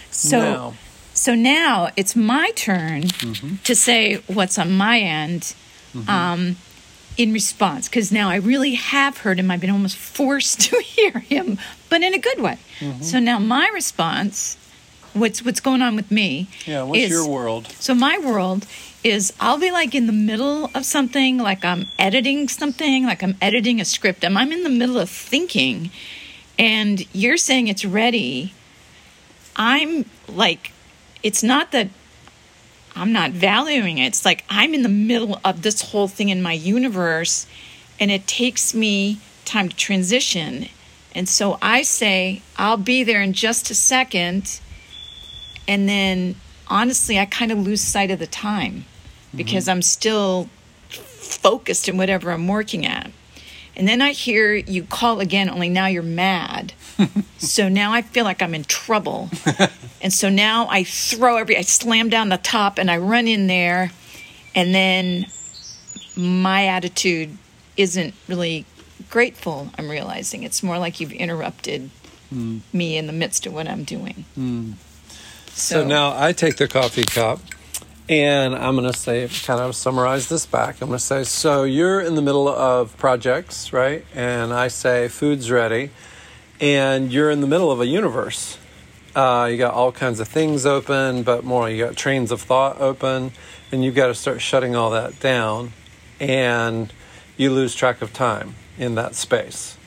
so 0.09 0.39
now. 0.39 0.73
so 1.13 1.35
now 1.35 1.89
it's 1.95 2.15
my 2.15 2.51
turn 2.51 3.03
mm-hmm. 3.03 3.55
to 3.63 3.75
say 3.75 4.15
what's 4.27 4.57
on 4.57 4.71
my 4.71 4.99
end 4.99 5.55
mm-hmm. 5.93 6.09
um, 6.09 6.55
in 7.17 7.31
response 7.31 7.87
because 7.87 8.11
now 8.11 8.29
I 8.29 8.35
really 8.35 8.73
have 8.75 9.19
heard 9.19 9.39
him. 9.39 9.51
I've 9.51 9.61
been 9.61 9.69
almost 9.69 9.97
forced 9.97 10.61
to 10.69 10.81
hear 10.81 11.19
him, 11.19 11.59
but 11.89 12.01
in 12.01 12.13
a 12.13 12.19
good 12.19 12.41
way. 12.41 12.57
Mm-hmm. 12.79 13.01
So 13.01 13.19
now 13.19 13.39
my 13.39 13.69
response 13.73 14.57
what's 15.13 15.43
what's 15.43 15.60
going 15.60 15.82
on 15.82 15.96
with 15.96 16.12
me. 16.12 16.48
Yeah, 16.65 16.84
what's 16.84 17.01
is, 17.01 17.10
your 17.10 17.27
world? 17.27 17.67
So 17.79 17.93
my 17.93 18.17
world 18.17 18.65
is 19.03 19.34
I'll 19.39 19.60
be 19.60 19.72
like 19.72 19.96
in 19.96 20.08
the 20.08 20.13
middle 20.13 20.70
of 20.74 20.86
something, 20.86 21.38
like 21.38 21.63
I'm 21.63 21.88
editing 22.00 22.48
something, 22.48 23.05
like 23.05 23.24
I'm 23.24 23.36
editing 23.41 23.79
a 23.79 23.86
script, 23.86 24.24
and 24.24 24.38
I'm 24.38 24.51
in 24.51 24.63
the 24.63 24.70
middle 24.70 24.98
of 24.98 25.10
thinking, 25.10 25.91
and 26.58 27.05
you're 27.13 27.38
saying 27.38 27.67
it's 27.67 27.86
ready. 27.86 28.53
I'm 29.55 30.05
like, 30.27 30.72
it's 31.22 31.43
not 31.43 31.72
that 31.72 31.89
I'm 32.96 33.12
not 33.12 33.32
valuing 33.32 33.98
it. 33.98 34.08
It's 34.08 34.25
like 34.25 34.43
I'm 34.50 34.74
in 34.74 34.84
the 34.84 34.89
middle 34.89 35.39
of 35.43 35.62
this 35.62 35.82
whole 35.91 36.08
thing 36.08 36.29
in 36.29 36.41
my 36.41 36.53
universe, 36.53 37.48
and 38.00 38.12
it 38.12 38.27
takes 38.27 38.74
me 38.74 39.20
time 39.46 39.70
to 39.70 39.75
transition. 39.75 40.70
And 41.15 41.29
so 41.29 41.60
I 41.62 41.84
say, 41.84 42.41
I'll 42.58 42.77
be 42.77 43.03
there 43.03 43.22
in 43.22 43.34
just 43.34 43.70
a 43.70 43.75
second 43.75 44.60
and 45.67 45.88
then 45.88 46.36
honestly, 46.67 47.20
I 47.20 47.25
kind 47.25 47.51
of 47.51 47.60
lose 47.60 47.82
sight 47.82 48.12
of 48.12 48.20
the 48.20 48.27
time 48.27 48.86
because 49.36 49.65
mm-hmm. 49.65 49.72
I'm 49.72 49.82
still 49.82 50.50
focused 50.89 51.88
in 51.88 51.98
whatever 51.98 52.32
I'm 52.32 52.48
working 52.48 52.86
at. 52.86 53.12
And 53.75 53.88
then 53.88 54.01
I 54.01 54.12
hear 54.12 54.53
you 54.53 54.84
call 54.84 55.20
again, 55.20 55.50
only 55.50 55.70
now 55.70 55.88
you're 55.88 56.03
mad. 56.03 56.74
so 57.38 57.70
now 57.70 57.91
I 57.91 58.03
feel 58.03 58.24
like 58.24 58.41
I'm 58.41 58.53
in 58.53 58.63
trouble. 58.65 59.29
and 60.01 60.13
so 60.13 60.29
now 60.29 60.67
I 60.70 60.84
throw 60.84 61.38
every, 61.38 61.58
I 61.58 61.62
slam 61.62 62.10
down 62.10 62.29
the 62.29 62.38
top 62.38 62.77
and 62.77 62.91
I 62.91 62.98
run 62.98 63.27
in 63.27 63.48
there. 63.48 63.91
And 64.53 64.75
then 64.75 65.25
my 66.15 66.67
attitude 66.67 67.36
isn't 67.75 68.13
really 68.27 68.65
grateful. 69.10 69.70
I'm 69.77 69.89
realizing 69.89 70.43
it's 70.43 70.62
more 70.62 70.77
like 70.77 71.00
you've 71.00 71.12
interrupted 71.12 71.89
me 72.72 72.98
in 72.98 73.08
the 73.08 73.13
midst 73.13 73.46
of 73.46 73.53
what 73.53 73.67
I'm 73.67 73.84
doing. 73.84 74.25
So 75.55 75.86
now 75.86 76.13
I 76.17 76.33
take 76.33 76.57
the 76.57 76.67
coffee 76.67 77.03
cup 77.03 77.39
and 78.10 78.55
I'm 78.55 78.75
going 78.75 78.91
to 78.91 78.98
say, 78.98 79.27
kind 79.45 79.62
of 79.62 79.75
summarize 79.75 80.27
this 80.27 80.45
back. 80.45 80.81
I'm 80.81 80.89
going 80.89 80.98
to 80.98 81.03
say, 81.03 81.24
so 81.24 81.63
you're 81.63 82.01
in 82.01 82.15
the 82.15 82.22
middle 82.22 82.50
of 82.50 82.98
projects, 82.98 83.72
right? 83.72 84.03
And 84.13 84.51
I 84.51 84.67
say, 84.67 85.07
food's 85.07 85.50
ready. 85.50 85.91
And 86.60 87.13
you're 87.13 87.31
in 87.31 87.41
the 87.41 87.48
middle 87.48 87.72
of 87.72 87.79
a 87.79 87.86
universe. 87.86 88.57
Uh, 89.15 89.48
you 89.50 89.57
got 89.57 89.74
all 89.74 89.91
kinds 89.91 90.19
of 90.19 90.27
things 90.27 90.65
open, 90.65 91.24
but 91.24 91.43
more, 91.43 91.69
you 91.69 91.86
got 91.86 91.95
trains 91.95 92.31
of 92.31 92.41
thought 92.41 92.81
open, 92.81 93.31
and 93.72 93.86
you've 93.86 93.95
got 93.95 94.07
to 94.07 94.15
start 94.15 94.41
shutting 94.41 94.75
all 94.75 94.89
that 94.89 95.19
down. 95.19 95.72
And 96.19 96.91
you 97.38 97.51
lose 97.51 97.75
track 97.75 98.01
of 98.01 98.12
time 98.12 98.55
in 98.77 98.95
that 98.95 99.15
space. 99.15 99.77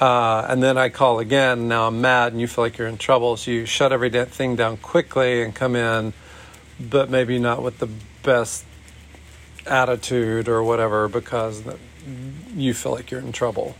Uh, 0.00 0.46
and 0.48 0.62
then 0.62 0.76
I 0.76 0.90
call 0.90 1.20
again. 1.20 1.68
Now 1.68 1.86
I'm 1.86 2.00
mad, 2.00 2.32
and 2.32 2.40
you 2.40 2.46
feel 2.46 2.64
like 2.64 2.78
you're 2.78 2.88
in 2.88 2.98
trouble. 2.98 3.36
So 3.36 3.50
you 3.50 3.66
shut 3.66 3.92
everything 3.92 4.56
down 4.56 4.76
quickly 4.76 5.42
and 5.42 5.54
come 5.54 5.74
in, 5.74 6.12
but 6.78 7.08
maybe 7.08 7.38
not 7.38 7.62
with 7.62 7.78
the 7.78 7.88
best 8.22 8.64
attitude 9.66 10.48
or 10.48 10.62
whatever 10.62 11.08
because 11.08 11.62
you 12.54 12.74
feel 12.74 12.92
like 12.92 13.10
you're 13.10 13.20
in 13.20 13.32
trouble. 13.32 13.74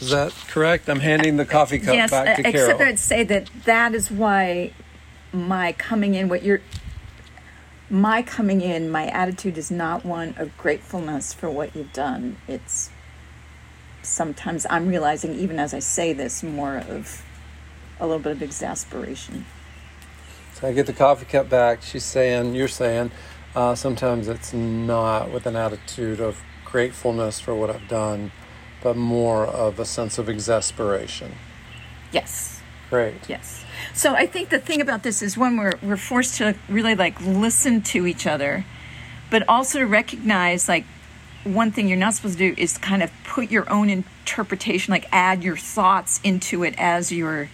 Is 0.00 0.10
that 0.10 0.32
correct? 0.48 0.88
I'm 0.88 1.00
handing 1.00 1.36
the 1.36 1.46
coffee 1.46 1.78
cup 1.78 1.94
yes, 1.94 2.10
back 2.10 2.36
to 2.36 2.48
uh, 2.48 2.52
Carol. 2.52 2.70
except 2.70 2.80
I'd 2.82 2.98
say 2.98 3.24
that 3.24 3.48
that 3.64 3.94
is 3.94 4.10
why 4.10 4.72
my 5.32 5.72
coming 5.72 6.14
in, 6.14 6.28
what 6.28 6.42
you're, 6.42 6.60
my 7.88 8.22
coming 8.22 8.60
in, 8.60 8.90
my 8.90 9.06
attitude 9.06 9.56
is 9.56 9.70
not 9.70 10.04
one 10.04 10.34
of 10.36 10.56
gratefulness 10.58 11.32
for 11.32 11.48
what 11.48 11.74
you've 11.74 11.92
done. 11.92 12.36
It's 12.46 12.90
sometimes 14.06 14.66
I'm 14.70 14.88
realizing, 14.88 15.34
even 15.34 15.58
as 15.58 15.74
I 15.74 15.80
say 15.80 16.12
this, 16.12 16.42
more 16.42 16.78
of 16.78 17.22
a 18.00 18.06
little 18.06 18.22
bit 18.22 18.32
of 18.32 18.42
exasperation. 18.42 19.46
So 20.54 20.68
I 20.68 20.72
get 20.72 20.86
the 20.86 20.92
coffee 20.92 21.26
cup 21.26 21.48
back. 21.48 21.82
She's 21.82 22.04
saying, 22.04 22.54
you're 22.54 22.68
saying, 22.68 23.10
uh, 23.54 23.74
sometimes 23.74 24.28
it's 24.28 24.52
not 24.52 25.30
with 25.30 25.46
an 25.46 25.56
attitude 25.56 26.20
of 26.20 26.40
gratefulness 26.64 27.40
for 27.40 27.54
what 27.54 27.70
I've 27.70 27.88
done, 27.88 28.32
but 28.82 28.96
more 28.96 29.46
of 29.46 29.78
a 29.78 29.84
sense 29.84 30.18
of 30.18 30.28
exasperation. 30.28 31.32
Yes. 32.12 32.60
Great. 32.90 33.28
Yes. 33.28 33.64
So 33.94 34.14
I 34.14 34.26
think 34.26 34.50
the 34.50 34.58
thing 34.58 34.80
about 34.80 35.02
this 35.02 35.22
is 35.22 35.36
when 35.36 35.56
we're 35.56 35.74
we're 35.82 35.96
forced 35.96 36.36
to 36.36 36.54
really 36.68 36.94
like 36.94 37.20
listen 37.20 37.82
to 37.82 38.06
each 38.06 38.26
other, 38.26 38.64
but 39.30 39.42
also 39.48 39.80
to 39.80 39.86
recognize 39.86 40.68
like 40.68 40.84
one 41.46 41.70
thing 41.72 41.88
you're 41.88 41.96
not 41.98 42.14
supposed 42.14 42.38
to 42.38 42.54
do 42.54 42.60
is 42.60 42.76
kind 42.78 43.02
of 43.02 43.10
put 43.24 43.50
your 43.50 43.70
own 43.70 43.88
interpretation, 43.90 44.92
like 44.92 45.06
add 45.12 45.44
your 45.44 45.56
thoughts 45.56 46.20
into 46.24 46.62
it 46.62 46.74
as 46.78 47.12
you're 47.12 47.40
like- 47.42 47.48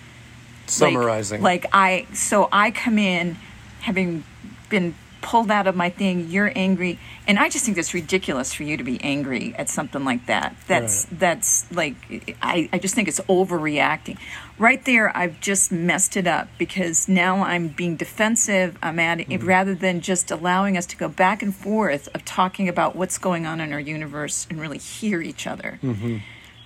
Summarizing. 0.66 1.42
Like, 1.42 1.66
I 1.72 2.06
so 2.12 2.48
I 2.52 2.70
come 2.70 2.98
in 2.98 3.36
having 3.80 4.24
been 4.68 4.94
pulled 5.22 5.50
out 5.50 5.66
of 5.66 5.74
my 5.74 5.88
thing, 5.88 6.28
you're 6.28 6.52
angry, 6.54 6.98
and 7.26 7.38
I 7.38 7.48
just 7.48 7.64
think 7.64 7.76
that's 7.76 7.94
ridiculous 7.94 8.52
for 8.52 8.64
you 8.64 8.76
to 8.76 8.84
be 8.84 9.00
angry 9.02 9.54
at 9.56 9.68
something 9.68 10.04
like 10.04 10.26
that. 10.26 10.54
That's 10.66 11.06
that's 11.06 11.70
like 11.72 11.94
I, 12.42 12.68
I 12.72 12.78
just 12.78 12.94
think 12.94 13.08
it's 13.08 13.20
overreacting. 13.20 14.18
Right 14.58 14.84
there 14.84 15.16
I've 15.16 15.40
just 15.40 15.72
messed 15.72 16.16
it 16.16 16.26
up 16.26 16.48
because 16.58 17.08
now 17.08 17.42
I'm 17.42 17.68
being 17.68 17.96
defensive. 17.96 18.76
I'm 18.82 18.98
at 18.98 19.20
it 19.20 19.28
mm-hmm. 19.28 19.46
rather 19.46 19.74
than 19.74 20.00
just 20.00 20.30
allowing 20.30 20.76
us 20.76 20.86
to 20.86 20.96
go 20.96 21.08
back 21.08 21.42
and 21.42 21.54
forth 21.54 22.08
of 22.14 22.24
talking 22.24 22.68
about 22.68 22.94
what's 22.94 23.16
going 23.16 23.46
on 23.46 23.60
in 23.60 23.72
our 23.72 23.80
universe 23.80 24.46
and 24.50 24.60
really 24.60 24.78
hear 24.78 25.22
each 25.22 25.46
other. 25.46 25.78
Mm-hmm. 25.82 26.18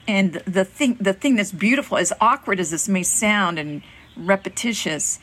And 0.08 0.34
the 0.46 0.64
thing, 0.64 0.96
the 1.00 1.12
thing 1.12 1.36
that's 1.36 1.52
beautiful, 1.52 1.98
as 1.98 2.12
awkward 2.20 2.60
as 2.60 2.70
this 2.70 2.88
may 2.88 3.02
sound 3.02 3.58
and 3.58 3.82
repetitious, 4.16 5.18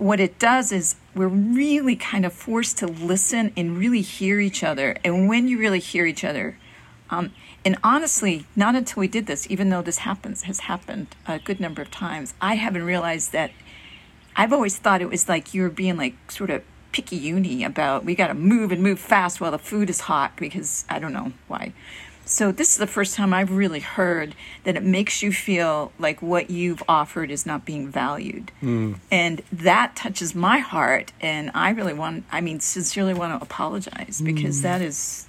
what 0.00 0.18
it 0.18 0.38
does 0.38 0.72
is 0.72 0.96
we're 1.14 1.28
really 1.28 1.94
kind 1.94 2.24
of 2.24 2.32
forced 2.32 2.78
to 2.78 2.86
listen 2.86 3.52
and 3.54 3.76
really 3.76 4.00
hear 4.00 4.40
each 4.40 4.64
other. 4.64 4.96
And 5.04 5.28
when 5.28 5.46
you 5.46 5.58
really 5.58 5.78
hear 5.78 6.06
each 6.06 6.24
other, 6.24 6.56
um, 7.10 7.32
and 7.66 7.76
honestly, 7.84 8.46
not 8.56 8.74
until 8.74 9.00
we 9.00 9.08
did 9.08 9.26
this, 9.26 9.46
even 9.50 9.68
though 9.68 9.82
this 9.82 9.98
happens 9.98 10.44
has 10.44 10.60
happened 10.60 11.08
a 11.26 11.38
good 11.38 11.60
number 11.60 11.82
of 11.82 11.90
times, 11.90 12.32
I 12.40 12.54
haven't 12.54 12.84
realized 12.84 13.32
that. 13.32 13.50
I've 14.36 14.52
always 14.52 14.78
thought 14.78 15.02
it 15.02 15.10
was 15.10 15.28
like 15.28 15.52
you 15.52 15.62
were 15.62 15.68
being 15.68 15.98
like 15.98 16.30
sort 16.30 16.48
of 16.48 16.62
picky 16.92 17.16
uni 17.16 17.62
about 17.62 18.04
we 18.04 18.14
got 18.14 18.28
to 18.28 18.34
move 18.34 18.72
and 18.72 18.82
move 18.82 18.98
fast 18.98 19.40
while 19.40 19.50
the 19.50 19.58
food 19.58 19.90
is 19.90 20.00
hot 20.00 20.34
because 20.36 20.86
I 20.88 20.98
don't 20.98 21.12
know 21.12 21.32
why. 21.46 21.74
So 22.30 22.52
this 22.52 22.70
is 22.70 22.76
the 22.76 22.86
first 22.86 23.16
time 23.16 23.34
I've 23.34 23.50
really 23.50 23.80
heard 23.80 24.36
that 24.62 24.76
it 24.76 24.84
makes 24.84 25.20
you 25.20 25.32
feel 25.32 25.90
like 25.98 26.22
what 26.22 26.48
you've 26.48 26.80
offered 26.88 27.28
is 27.28 27.44
not 27.44 27.64
being 27.64 27.88
valued. 27.88 28.52
Hmm. 28.60 28.94
And 29.10 29.42
that 29.50 29.96
touches 29.96 30.32
my 30.32 30.58
heart 30.58 31.12
and 31.20 31.50
I 31.54 31.70
really 31.70 31.92
want 31.92 32.24
I 32.30 32.40
mean 32.40 32.60
sincerely 32.60 33.14
want 33.14 33.36
to 33.36 33.44
apologize 33.44 34.20
hmm. 34.20 34.26
because 34.26 34.62
that 34.62 34.80
is 34.80 35.26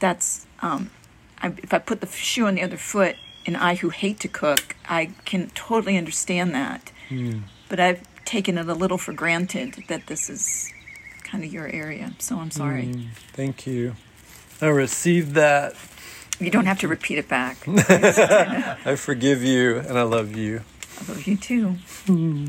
that's 0.00 0.46
um 0.60 0.90
I, 1.40 1.54
if 1.56 1.72
I 1.72 1.78
put 1.78 2.02
the 2.02 2.06
shoe 2.06 2.46
on 2.46 2.56
the 2.56 2.62
other 2.62 2.76
foot 2.76 3.16
and 3.46 3.56
I 3.56 3.76
who 3.76 3.88
hate 3.88 4.20
to 4.20 4.28
cook, 4.28 4.76
I 4.86 5.12
can 5.24 5.48
totally 5.54 5.96
understand 5.96 6.54
that. 6.54 6.92
Hmm. 7.08 7.38
But 7.70 7.80
I've 7.80 8.02
taken 8.26 8.58
it 8.58 8.68
a 8.68 8.74
little 8.74 8.98
for 8.98 9.14
granted 9.14 9.84
that 9.88 10.08
this 10.08 10.28
is 10.28 10.70
kind 11.24 11.42
of 11.42 11.50
your 11.50 11.68
area. 11.68 12.12
So 12.18 12.36
I'm 12.36 12.50
sorry. 12.50 13.08
Thank 13.32 13.66
you. 13.66 13.94
I 14.60 14.66
received 14.66 15.32
that. 15.34 15.74
You 16.42 16.50
don't 16.50 16.66
have 16.66 16.80
to 16.80 16.88
repeat 16.88 17.18
it 17.18 17.28
back. 17.28 17.58
I 17.66 18.96
forgive 18.96 19.42
you 19.42 19.78
and 19.78 19.98
I 19.98 20.02
love 20.02 20.34
you. 20.36 20.62
I 21.00 21.12
love 21.12 21.26
you 21.26 21.36
too. 21.36 21.76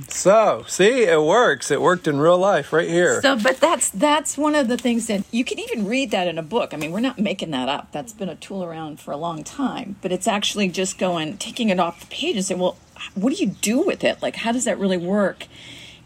So, 0.09 0.63
see, 0.67 1.03
it 1.03 1.21
works. 1.21 1.71
It 1.71 1.81
worked 1.81 2.07
in 2.07 2.19
real 2.19 2.37
life 2.37 2.73
right 2.73 2.87
here. 2.87 3.21
So, 3.21 3.37
but 3.37 3.57
that's 3.57 3.89
that's 3.89 4.37
one 4.37 4.55
of 4.55 4.67
the 4.67 4.77
things 4.77 5.07
that 5.07 5.23
you 5.31 5.43
can 5.45 5.59
even 5.59 5.87
read 5.87 6.11
that 6.11 6.27
in 6.27 6.37
a 6.37 6.43
book. 6.43 6.73
I 6.73 6.77
mean, 6.77 6.91
we're 6.91 6.99
not 6.99 7.19
making 7.19 7.51
that 7.51 7.69
up. 7.69 7.91
That's 7.91 8.13
been 8.13 8.29
a 8.29 8.35
tool 8.35 8.63
around 8.63 8.99
for 8.99 9.11
a 9.11 9.17
long 9.17 9.43
time. 9.43 9.95
But 10.01 10.11
it's 10.11 10.27
actually 10.27 10.69
just 10.69 10.97
going, 10.97 11.37
taking 11.37 11.69
it 11.69 11.79
off 11.79 12.01
the 12.01 12.07
page 12.07 12.35
and 12.35 12.45
say, 12.45 12.55
well, 12.55 12.77
what 13.15 13.35
do 13.35 13.43
you 13.43 13.51
do 13.51 13.81
with 13.81 14.03
it? 14.03 14.21
Like, 14.21 14.37
how 14.37 14.51
does 14.51 14.65
that 14.65 14.77
really 14.77 14.97
work? 14.97 15.47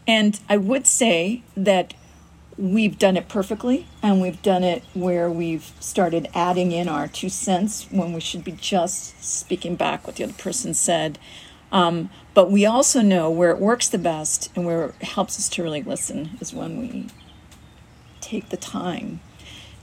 And 0.06 0.38
I 0.48 0.56
would 0.56 0.86
say 0.86 1.42
that 1.56 1.92
we've 2.58 2.98
done 2.98 3.16
it 3.16 3.28
perfectly, 3.28 3.86
and 4.02 4.20
we've 4.20 4.42
done 4.42 4.64
it 4.64 4.82
where 4.92 5.30
we've 5.30 5.70
started 5.78 6.28
adding 6.34 6.72
in 6.72 6.88
our 6.88 7.06
two 7.06 7.28
cents 7.28 7.86
when 7.90 8.12
we 8.12 8.20
should 8.20 8.42
be 8.42 8.52
just 8.52 9.22
speaking 9.22 9.76
back 9.76 10.06
what 10.06 10.16
the 10.16 10.24
other 10.24 10.32
person 10.32 10.74
said. 10.74 11.18
Um, 11.70 12.10
but 12.34 12.50
we 12.50 12.66
also 12.66 13.00
know 13.00 13.30
where 13.30 13.50
it 13.50 13.58
works 13.58 13.88
the 13.88 13.98
best 13.98 14.50
and 14.56 14.66
where 14.66 14.86
it 14.86 15.02
helps 15.02 15.38
us 15.38 15.48
to 15.50 15.62
really 15.62 15.82
listen 15.82 16.36
is 16.40 16.52
when 16.52 16.80
we 16.80 17.06
take 18.20 18.48
the 18.48 18.56
time. 18.56 19.20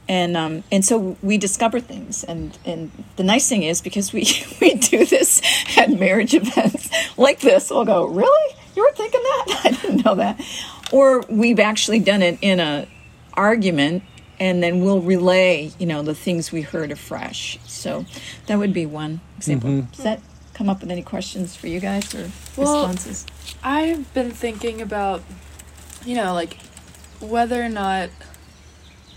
And 0.08 0.38
um, 0.38 0.64
and 0.72 0.86
so 0.86 1.18
we 1.24 1.38
discover 1.38 1.80
things, 1.80 2.24
and 2.24 2.56
and 2.64 2.92
the 3.16 3.24
nice 3.24 3.50
thing 3.50 3.64
is 3.64 3.82
because 3.82 4.14
we 4.14 4.28
we 4.62 4.76
do 4.76 5.04
this 5.06 5.42
at 5.78 5.90
marriage 5.90 6.36
events 6.36 6.90
like 7.18 7.40
this, 7.40 7.72
we'll 7.72 7.86
go, 7.86 8.06
really, 8.06 8.56
you 8.76 8.84
were 8.84 8.96
thinking 8.96 9.22
that? 9.24 9.62
I 9.66 9.72
didn't 9.72 10.06
know 10.06 10.16
that. 10.16 10.40
Or 10.92 11.22
we've 11.30 11.60
actually 11.60 12.00
done 12.00 12.22
it 12.22 12.38
in 12.42 12.60
a 12.60 12.88
argument, 13.34 14.04
and 14.40 14.62
then 14.62 14.84
we'll 14.84 15.02
relay, 15.02 15.72
you 15.80 15.86
know, 15.86 16.02
the 16.04 16.16
things 16.16 16.52
we 16.52 16.62
heard 16.62 16.92
afresh. 16.92 17.58
So 17.66 18.06
that 18.48 18.58
would 18.58 18.74
be 18.74 18.86
one 18.86 19.22
example. 19.38 19.70
Mm-hmm. 19.70 19.92
Does 19.92 20.04
that 20.04 20.22
come 20.54 20.70
up 20.70 20.82
with 20.82 20.92
any 20.92 21.02
questions 21.02 21.56
for 21.56 21.68
you 21.68 21.80
guys 21.80 22.14
or 22.14 22.30
Well, 22.56 22.88
responses? 22.88 23.26
I've 23.64 24.14
been 24.14 24.32
thinking 24.32 24.82
about, 24.82 25.24
you 26.06 26.16
know, 26.16 26.34
like 26.34 26.58
whether 27.20 27.64
or 27.64 27.70
not, 27.70 28.10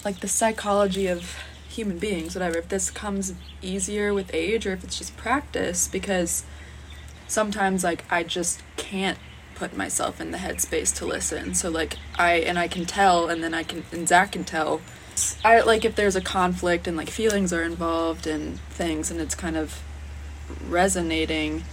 like 0.04 0.20
the 0.20 0.28
psychology 0.28 1.06
of 1.06 1.37
human 1.68 1.98
beings, 1.98 2.34
whatever, 2.34 2.58
if 2.58 2.68
this 2.68 2.90
comes 2.90 3.34
easier 3.62 4.14
with 4.14 4.34
age 4.34 4.66
or 4.66 4.72
if 4.72 4.82
it's 4.82 4.98
just 4.98 5.16
practice, 5.16 5.87
because 5.87 6.44
sometimes, 7.28 7.84
like, 7.84 8.04
I 8.10 8.22
just 8.22 8.62
can't 8.76 9.18
put 9.58 9.76
myself 9.76 10.20
in 10.20 10.30
the 10.30 10.38
headspace 10.38 10.94
to 10.96 11.06
listen. 11.06 11.54
So, 11.54 11.70
like, 11.70 11.96
I, 12.16 12.34
and 12.34 12.58
I 12.58 12.68
can 12.68 12.84
tell, 12.84 13.28
and 13.28 13.42
then 13.42 13.54
I 13.54 13.62
can, 13.62 13.84
and 13.92 14.08
Zach 14.08 14.32
can 14.32 14.44
tell. 14.44 14.80
I 15.44 15.60
like 15.60 15.84
if 15.84 15.96
there's 15.96 16.14
a 16.14 16.20
conflict 16.20 16.86
and 16.86 16.96
like 16.96 17.10
feelings 17.10 17.52
are 17.52 17.62
involved 17.62 18.26
and 18.26 18.60
things, 18.70 19.10
and 19.10 19.20
it's 19.20 19.34
kind 19.34 19.56
of 19.56 19.82
resonating, 20.68 21.64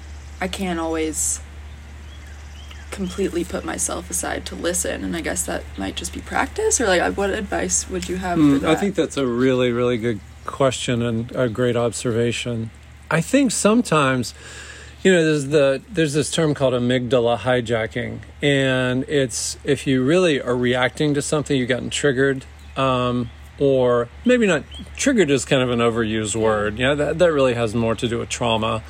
I 0.42 0.48
can't 0.48 0.80
always 0.80 1.42
completely 2.92 3.44
put 3.44 3.65
myself 3.65 4.10
aside 4.10 4.46
to 4.46 4.56
listen 4.56 5.04
and 5.04 5.18
i 5.18 5.20
guess 5.20 5.46
that 5.46 5.62
might 5.77 5.96
just 5.98 6.13
be 6.13 6.22
practice 6.22 6.80
or 6.80 6.88
like 6.88 7.18
what 7.18 7.30
advice 7.30 7.89
would 7.89 8.08
you 8.08 8.15
have 8.15 8.38
for 8.38 8.44
Mm, 8.44 8.62
that 8.62 8.70
I 8.70 8.75
think 8.75 8.96
that's 8.96 9.18
a 9.18 9.27
really, 9.27 9.74
really 9.74 9.98
good 9.98 10.22
question 10.46 11.01
and 11.01 11.30
a 11.36 11.50
great 11.50 11.75
observation. 11.75 12.70
I 13.12 13.22
think 13.22 13.51
sometimes, 13.51 14.34
you 15.06 15.12
know, 15.12 15.24
there's 15.24 15.46
the 15.50 15.84
there's 15.88 16.14
this 16.14 16.32
term 16.32 16.56
called 16.56 16.74
amygdala 16.74 17.38
hijacking, 17.38 18.22
and 18.42 19.04
it's 19.08 19.56
if 19.64 19.86
you 19.86 20.04
really 20.04 20.42
are 20.42 20.56
reacting 20.58 21.14
to 21.14 21.22
something, 21.22 21.56
you've 21.56 21.70
gotten 21.70 21.92
triggered, 21.92 22.44
um, 22.76 23.30
or 23.60 24.10
maybe 24.26 24.48
not 24.48 24.64
triggered 24.98 25.30
is 25.30 25.46
kind 25.46 25.62
of 25.62 25.70
an 25.70 25.78
overused 25.78 26.36
word. 26.36 26.80
Know, 26.80 26.96
that, 26.96 27.20
that 27.20 27.32
really 27.32 27.54
has 27.54 27.76
more 27.76 27.94
to 27.94 28.08
do 28.08 28.18
with 28.18 28.30
trauma. 28.30 28.82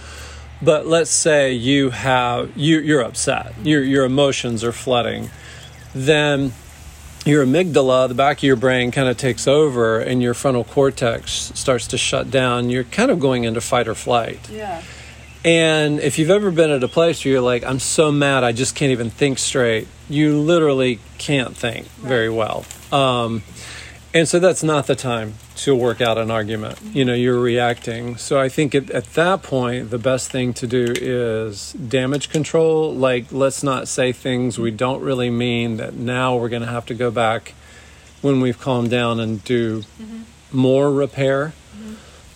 But 0.62 0.88
let's 0.88 1.12
say 1.12 1.52
you 1.52 1.90
have 1.90 2.56
you 2.56 2.80
you're 2.80 3.04
upset. 3.04 3.54
Your 3.62 3.84
your 3.84 4.06
emotions 4.06 4.64
are 4.64 4.72
flooding. 4.72 5.30
Then 5.94 6.54
your 7.26 7.46
amygdala, 7.46 8.08
the 8.08 8.14
back 8.14 8.38
of 8.38 8.44
your 8.44 8.56
brain, 8.56 8.92
kind 8.92 9.10
of 9.10 9.18
takes 9.18 9.50
over, 9.50 10.00
and 10.00 10.24
your 10.24 10.34
frontal 10.34 10.64
cortex 10.64 11.52
starts 11.56 11.88
to 11.88 11.98
shut 11.98 12.32
down. 12.32 12.70
You're 12.70 12.86
kind 12.86 13.12
of 13.12 13.20
going 13.20 13.44
into 13.44 13.60
fight 13.60 13.90
or 13.90 13.96
flight. 13.96 14.50
Yeah. 14.50 14.82
And 15.46 16.00
if 16.00 16.18
you've 16.18 16.32
ever 16.32 16.50
been 16.50 16.72
at 16.72 16.84
a 16.84 16.88
place 16.88 17.24
where 17.24 17.34
you're 17.34 17.42
like, 17.42 17.64
I'm 17.64 17.80
so 17.80 18.12
mad, 18.12 18.44
I 18.44 18.52
just 18.52 18.76
can't 18.76 18.92
even 18.92 19.12
think 19.12 19.38
straight, 19.38 19.88
you 20.10 20.40
literally 20.40 21.00
can't 21.20 21.56
think 21.56 21.86
very 22.00 22.32
well. 22.32 22.66
Um, 22.92 23.44
and 24.12 24.28
so 24.28 24.40
that's 24.40 24.64
not 24.64 24.88
the 24.88 24.96
time 24.96 25.36
to 25.58 25.76
work 25.76 26.02
out 26.02 26.18
an 26.18 26.32
argument. 26.32 26.80
You 26.82 27.06
know, 27.06 27.14
you're 27.14 27.40
reacting. 27.40 28.18
So 28.18 28.40
I 28.40 28.50
think 28.50 28.74
at, 28.74 28.90
at 28.90 29.06
that 29.14 29.44
point, 29.44 29.92
the 29.92 30.00
best 30.00 30.32
thing 30.32 30.52
to 30.56 30.66
do 30.66 30.92
is 30.96 31.74
damage 31.74 32.30
control. 32.30 32.96
Like, 32.96 33.32
let's 33.32 33.62
not 33.62 33.88
say 33.88 34.14
things 34.14 34.58
we 34.58 34.72
don't 34.72 35.02
really 35.04 35.30
mean 35.30 35.78
that 35.78 35.94
now 35.94 36.38
we're 36.38 36.50
going 36.50 36.64
to 36.64 36.70
have 36.70 36.88
to 36.88 36.96
go 36.96 37.12
back 37.12 37.54
when 38.24 38.42
we've 38.42 38.60
calmed 38.60 38.90
down 38.90 39.20
and 39.20 39.44
do 39.44 39.84
more 40.52 40.92
repair 40.92 41.54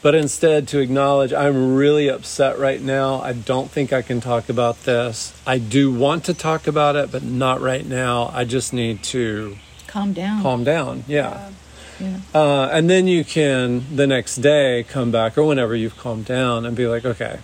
but 0.01 0.15
instead 0.15 0.67
to 0.69 0.79
acknowledge 0.79 1.33
I'm 1.33 1.75
really 1.75 2.07
upset 2.07 2.57
right 2.57 2.81
now. 2.81 3.21
I 3.21 3.33
don't 3.33 3.69
think 3.69 3.91
I 3.91 4.01
can 4.01 4.21
talk 4.21 4.49
about 4.49 4.83
this. 4.83 5.33
I 5.45 5.57
do 5.57 5.91
want 5.93 6.23
to 6.25 6.33
talk 6.33 6.67
about 6.67 6.95
it, 6.95 7.11
but 7.11 7.23
not 7.23 7.59
right 7.61 7.85
now. 7.85 8.29
I 8.33 8.45
just 8.45 8.73
need 8.73 9.03
to 9.05 9.57
Calm 9.87 10.13
down. 10.13 10.41
calm 10.41 10.63
down. 10.63 11.03
Yeah. 11.07 11.51
Yeah. 11.99 12.19
Uh, 12.33 12.69
and 12.71 12.89
then 12.89 13.07
you 13.07 13.25
can 13.25 13.83
the 13.93 14.07
next 14.07 14.37
day 14.37 14.85
come 14.87 15.11
back 15.11 15.37
or 15.37 15.43
whenever 15.43 15.75
you've 15.75 15.97
calmed 15.97 16.25
down 16.25 16.65
and 16.65 16.75
be 16.77 16.87
like, 16.87 17.03
okay, 17.05 17.39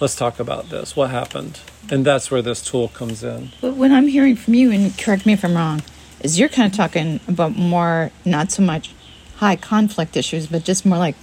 let's 0.00 0.16
talk 0.16 0.40
about 0.40 0.70
this. 0.70 0.96
What 0.96 1.10
happened? 1.10 1.60
And 1.90 2.04
that's 2.04 2.30
where 2.32 2.42
this 2.42 2.62
tool 2.62 2.88
comes 2.88 3.22
in. 3.22 3.50
But 3.60 3.74
what 3.74 3.92
I'm 3.92 4.08
hearing 4.08 4.34
from 4.34 4.54
you, 4.54 4.72
and 4.72 4.96
correct 4.98 5.24
me 5.24 5.34
if 5.34 5.44
I'm 5.44 5.54
wrong, 5.56 5.82
is 6.20 6.36
you're 6.38 6.48
kind 6.48 6.70
of 6.70 6.76
talking 6.76 7.20
about 7.28 7.54
more, 7.56 8.10
not 8.24 8.50
so 8.50 8.62
much 8.62 8.92
high 9.36 9.56
conflict 9.56 10.16
issues, 10.16 10.46
but 10.46 10.64
just 10.64 10.84
more 10.86 10.98
like 10.98 11.16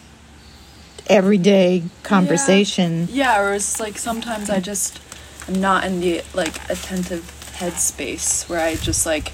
everyday 1.08 1.84
conversation. 2.04 3.08
Yeah, 3.12 3.42
or 3.42 3.54
it's 3.54 3.80
like 3.80 3.98
sometimes 3.98 4.50
I 4.50 4.60
just 4.60 5.00
am 5.48 5.60
not 5.60 5.84
in 5.84 6.00
the 6.00 6.24
like 6.34 6.56
attentive 6.70 7.24
headspace 7.58 8.50
where 8.50 8.60
I 8.60 8.76
just 8.76 9.06
like 9.06 9.34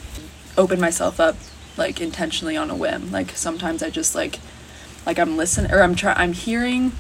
open 0.58 0.80
myself 0.80 1.20
up 1.20 1.36
like 1.78 2.02
intentionally 2.02 2.58
on 2.58 2.70
a 2.70 2.76
whim. 2.76 3.12
Like 3.12 3.32
sometimes 3.32 3.84
I 3.84 3.90
just 3.90 4.16
like 4.16 4.40
like 5.06 5.20
I'm 5.20 5.38
listening 5.38 5.72
or 5.72 5.82
I'm 5.82 5.96
trying 5.96 6.18
I'm 6.18 6.34
hearing 6.34 6.94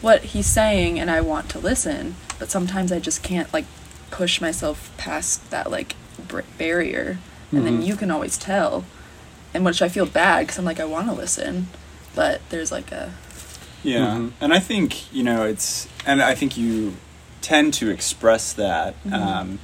what 0.00 0.22
he's 0.24 0.46
saying 0.46 0.98
and 0.98 1.10
I 1.10 1.20
want 1.20 1.48
to 1.50 1.58
listen, 1.58 2.16
but 2.38 2.50
sometimes 2.50 2.92
I 2.92 2.98
just 2.98 3.22
can't 3.22 3.52
like 3.52 3.66
push 4.10 4.40
myself 4.40 4.92
past 4.96 5.50
that 5.50 5.70
like 5.70 5.96
br- 6.28 6.42
barrier. 6.58 7.18
And 7.52 7.64
then 7.64 7.74
mm-hmm. 7.74 7.82
you 7.82 7.96
can 7.96 8.10
always 8.10 8.36
tell. 8.36 8.84
And 9.54 9.64
which 9.64 9.80
I 9.80 9.88
feel 9.88 10.06
bad 10.06 10.48
cuz 10.48 10.58
I'm 10.58 10.64
like 10.64 10.80
I 10.80 10.84
want 10.84 11.06
to 11.08 11.12
listen, 11.14 11.68
but 12.14 12.40
there's 12.50 12.72
like 12.72 12.90
a 12.92 13.12
Yeah, 13.82 14.16
Mhm. 14.16 14.32
and 14.40 14.52
I 14.52 14.58
think 14.60 15.12
you 15.12 15.22
know 15.22 15.44
it's, 15.44 15.86
and 16.06 16.20
I 16.22 16.34
think 16.34 16.56
you 16.56 16.96
tend 17.42 17.74
to 17.74 17.90
express 17.90 18.52
that. 18.54 18.94
Mm-hmm. 19.04 19.14
Um, 19.14 19.58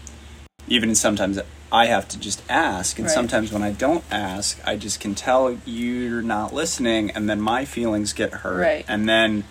even 0.69 0.95
sometimes 0.95 1.39
I 1.73 1.87
have 1.87 2.07
to 2.09 2.19
just 2.19 2.43
ask, 2.49 2.99
and 2.99 3.07
Right. 3.07 3.15
sometimes 3.15 3.51
when 3.53 3.63
I 3.63 3.71
don't 3.73 4.05
ask, 4.11 4.59
I 4.67 4.77
just 4.77 5.01
can 5.01 5.15
tell 5.15 5.57
you're 5.65 6.21
not 6.23 6.53
listening, 6.53 7.11
and 7.13 7.31
then 7.31 7.41
my 7.41 7.65
feelings 7.65 8.13
get 8.13 8.33
hurt, 8.45 8.61
Right. 8.61 8.85
and 8.89 9.09
then 9.09 9.45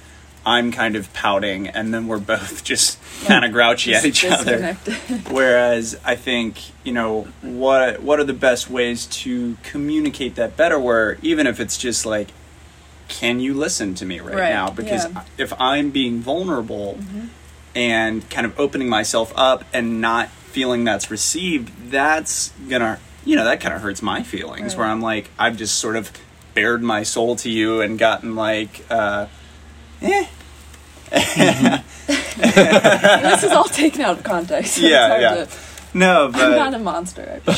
I'm 0.50 0.72
kind 0.72 0.96
of 0.96 1.14
pouting, 1.14 1.68
and 1.68 1.94
then 1.94 2.08
we're 2.08 2.18
both 2.20 2.64
just 2.72 2.98
kind 3.26 3.46
of 3.46 3.52
grouchy 3.52 3.94
at 3.94 4.04
each 4.04 4.26
other. 4.26 4.74
Whereas 5.30 6.00
I 6.04 6.16
think 6.16 6.60
you 6.84 6.92
know 6.92 7.28
what 7.42 8.02
what 8.02 8.20
are 8.20 8.24
the 8.24 8.34
best 8.34 8.68
ways 8.70 9.06
to 9.24 9.58
communicate 9.62 10.36
that 10.36 10.58
better? 10.58 10.80
Where 10.80 11.18
even 11.22 11.46
if 11.46 11.60
it's 11.60 11.78
just 11.78 12.04
like, 12.06 12.30
can 13.10 13.40
you 13.40 13.54
listen 13.54 13.94
to 13.96 14.06
me 14.06 14.20
right, 14.20 14.36
Right, 14.36 14.50
now? 14.50 14.72
Because 14.72 15.06
yeah. 15.06 15.24
if 15.38 15.54
I'm 15.60 15.92
being 15.92 16.20
vulnerable 16.20 16.98
and 17.76 18.28
kind 18.32 18.46
of 18.48 18.60
opening 18.60 18.90
myself 18.90 19.32
up 19.36 19.64
and 19.72 20.02
not 20.02 20.30
feeling 20.30 20.84
that's 20.84 21.12
received, 21.12 21.92
that's 21.92 22.50
gonna 22.68 23.00
you 23.24 23.36
know 23.36 23.44
that 23.44 23.62
kind 23.62 23.76
of 23.76 23.82
hurts 23.82 24.02
my 24.02 24.24
feelings. 24.24 24.74
Right. 24.74 24.80
Where 24.80 24.88
I'm 24.88 25.02
like 25.02 25.30
I've 25.38 25.58
just 25.58 25.78
sort 25.78 25.96
of 25.96 26.12
bared 26.56 26.82
my 26.82 27.04
soul 27.04 27.36
to 27.36 27.50
you 27.52 27.82
and 27.82 28.00
gotten 28.00 28.36
like. 28.36 28.84
uh 28.90 29.28
Eh, 30.02 30.28
Mm-hmm. 31.12 32.42
this 33.22 33.44
is 33.44 33.52
all 33.52 33.66
taken 33.66 34.02
out 34.02 34.18
of 34.18 34.24
context. 34.24 34.76
so 34.76 34.82
Yeah, 34.82 35.20
yeah. 35.20 35.46
to- 35.46 35.48
no, 35.94 36.30
but 36.32 36.42
I'm 36.42 36.56
not 36.56 36.74
a 36.76 36.80
monster. 36.80 37.42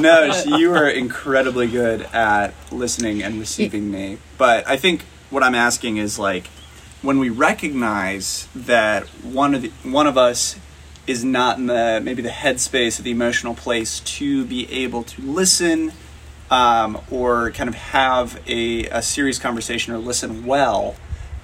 No, 0.00 0.30
so 0.32 0.56
you 0.56 0.70
were 0.70 0.88
incredibly 0.88 1.66
good 1.66 2.02
at 2.12 2.54
listening 2.70 3.22
and 3.22 3.38
receiving 3.40 3.90
me. 3.90 4.18
But 4.36 4.66
I 4.68 4.76
think 4.76 5.04
what 5.30 5.42
I'm 5.42 5.54
asking 5.54 5.96
is 5.96 6.18
like 6.18 6.46
when 7.02 7.18
we 7.18 7.28
recognize 7.30 8.48
that 8.54 9.04
one 9.24 9.54
of 9.54 9.62
the, 9.62 9.70
one 9.82 10.06
of 10.06 10.16
us 10.18 10.56
is 11.06 11.24
not 11.24 11.58
in 11.58 11.66
the 11.66 12.00
maybe 12.02 12.22
the 12.22 12.28
headspace 12.28 12.98
or 12.98 13.02
the 13.02 13.10
emotional 13.10 13.54
place 13.54 14.00
to 14.00 14.44
be 14.44 14.70
able 14.72 15.02
to 15.04 15.22
listen 15.22 15.92
um, 16.50 16.98
or 17.10 17.50
kind 17.52 17.68
of 17.68 17.74
have 17.74 18.40
a, 18.46 18.84
a 18.86 19.02
serious 19.02 19.38
conversation 19.38 19.92
or 19.92 19.98
listen 19.98 20.46
well. 20.46 20.94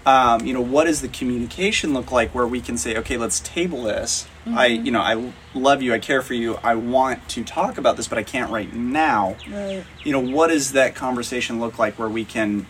Um, 0.06 0.44
you 0.44 0.52
know, 0.52 0.60
what 0.60 0.84
does 0.84 1.00
the 1.00 1.08
communication 1.08 1.94
look 1.94 2.12
like 2.12 2.34
where 2.34 2.46
we 2.46 2.60
can 2.60 2.76
say, 2.76 2.96
okay, 2.98 3.16
let's 3.16 3.40
table 3.40 3.84
this. 3.84 4.26
I, 4.46 4.66
you 4.66 4.90
know, 4.90 5.00
I 5.00 5.32
love 5.54 5.80
you, 5.80 5.94
I 5.94 5.98
care 5.98 6.20
for 6.20 6.34
you, 6.34 6.58
I 6.62 6.74
want 6.74 7.26
to 7.30 7.42
talk 7.42 7.78
about 7.78 7.96
this, 7.96 8.06
but 8.08 8.18
I 8.18 8.22
can't 8.22 8.50
right 8.50 8.70
now. 8.74 9.36
right. 9.50 9.82
You 10.02 10.12
know, 10.12 10.20
what 10.20 10.48
does 10.48 10.72
that 10.72 10.94
conversation 10.94 11.60
look 11.60 11.78
like 11.78 11.98
where 11.98 12.10
we 12.10 12.26
can 12.26 12.66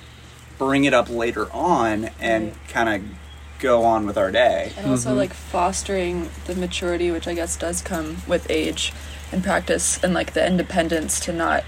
bring 0.56 0.84
it 0.84 0.94
up 0.94 1.10
later 1.10 1.50
on 1.52 2.10
and 2.20 2.44
Right. 2.44 2.68
kind 2.68 2.88
of 2.88 3.18
go 3.58 3.82
on 3.82 4.06
with 4.06 4.16
our 4.16 4.30
day? 4.30 4.72
And 4.78 4.88
also 4.88 5.12
like 5.14 5.32
fostering 5.32 6.30
the 6.46 6.54
maturity, 6.54 7.10
which 7.10 7.26
I 7.26 7.34
guess 7.34 7.56
does 7.56 7.82
come 7.82 8.18
with 8.28 8.48
age 8.48 8.92
and 9.32 9.42
practice, 9.42 9.98
and 10.04 10.14
like 10.14 10.32
the 10.34 10.46
independence 10.46 11.18
to 11.20 11.32
not 11.32 11.64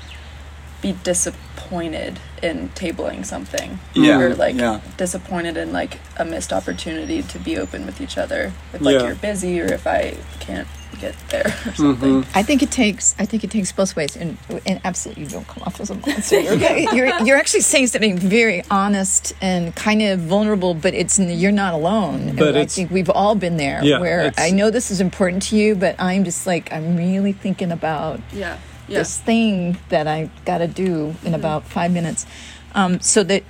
be 0.92 0.98
disappointed 1.02 2.20
in 2.42 2.68
tabling 2.70 3.24
something. 3.24 3.78
Yeah, 3.94 4.20
Or 4.20 4.34
like 4.34 4.56
yeah. 4.56 4.80
disappointed 4.96 5.56
in 5.56 5.72
like 5.72 5.98
a 6.16 6.24
missed 6.24 6.52
opportunity 6.52 7.22
to 7.22 7.38
be 7.38 7.58
open 7.58 7.86
with 7.86 8.00
each 8.00 8.16
other. 8.16 8.52
If 8.72 8.80
like 8.80 8.94
Yeah. 8.94 9.06
you're 9.06 9.14
busy 9.16 9.60
or 9.60 9.66
if 9.66 9.86
I 9.86 10.16
can't 10.38 10.68
get 11.00 11.14
there 11.28 11.42
or 11.42 11.50
mm-hmm. 11.50 11.82
something. 11.82 12.26
I 12.34 12.42
think 12.42 12.62
it 12.62 12.70
takes. 12.70 13.14
I 13.18 13.26
think 13.26 13.44
it 13.44 13.50
takes 13.50 13.70
both 13.72 13.96
ways, 13.96 14.16
and 14.16 14.38
and 14.64 14.80
absolutely, 14.84 15.24
you 15.24 15.28
don't 15.28 15.46
come 15.46 15.62
off 15.64 15.78
as 15.80 15.90
a 15.90 15.94
monster. 15.94 16.40
You're, 16.40 16.54
you're, 16.94 17.22
you're 17.22 17.36
actually 17.36 17.60
saying 17.60 17.88
something 17.88 18.16
very 18.18 18.62
honest 18.70 19.34
and 19.42 19.74
kind 19.76 20.00
of 20.02 20.20
vulnerable, 20.20 20.72
but 20.72 20.94
it's 20.94 21.18
you're 21.18 21.52
not 21.52 21.74
alone. 21.74 22.28
And 22.30 22.38
But 22.38 22.56
I 22.56 22.64
think 22.66 22.90
we've 22.90 23.10
all 23.10 23.34
been 23.34 23.56
there. 23.58 23.84
Yeah, 23.84 24.00
where 24.00 24.32
I 24.38 24.50
know 24.50 24.70
this 24.70 24.90
is 24.90 25.00
important 25.00 25.42
to 25.48 25.56
you, 25.56 25.74
but 25.74 25.96
I'm 25.98 26.24
just 26.24 26.46
like 26.46 26.72
I'm 26.72 26.96
really 26.96 27.32
thinking 27.32 27.72
about 27.72 28.20
Yeah. 28.32 28.56
Yeah. 28.88 28.98
this 28.98 29.18
thing 29.18 29.78
that 29.88 30.06
I 30.06 30.30
got 30.44 30.58
to 30.58 30.68
do 30.68 31.14
in 31.24 31.34
about 31.34 31.64
five 31.64 31.92
minutes. 31.92 32.26
Um, 32.74 33.00
so 33.00 33.22
that, 33.24 33.42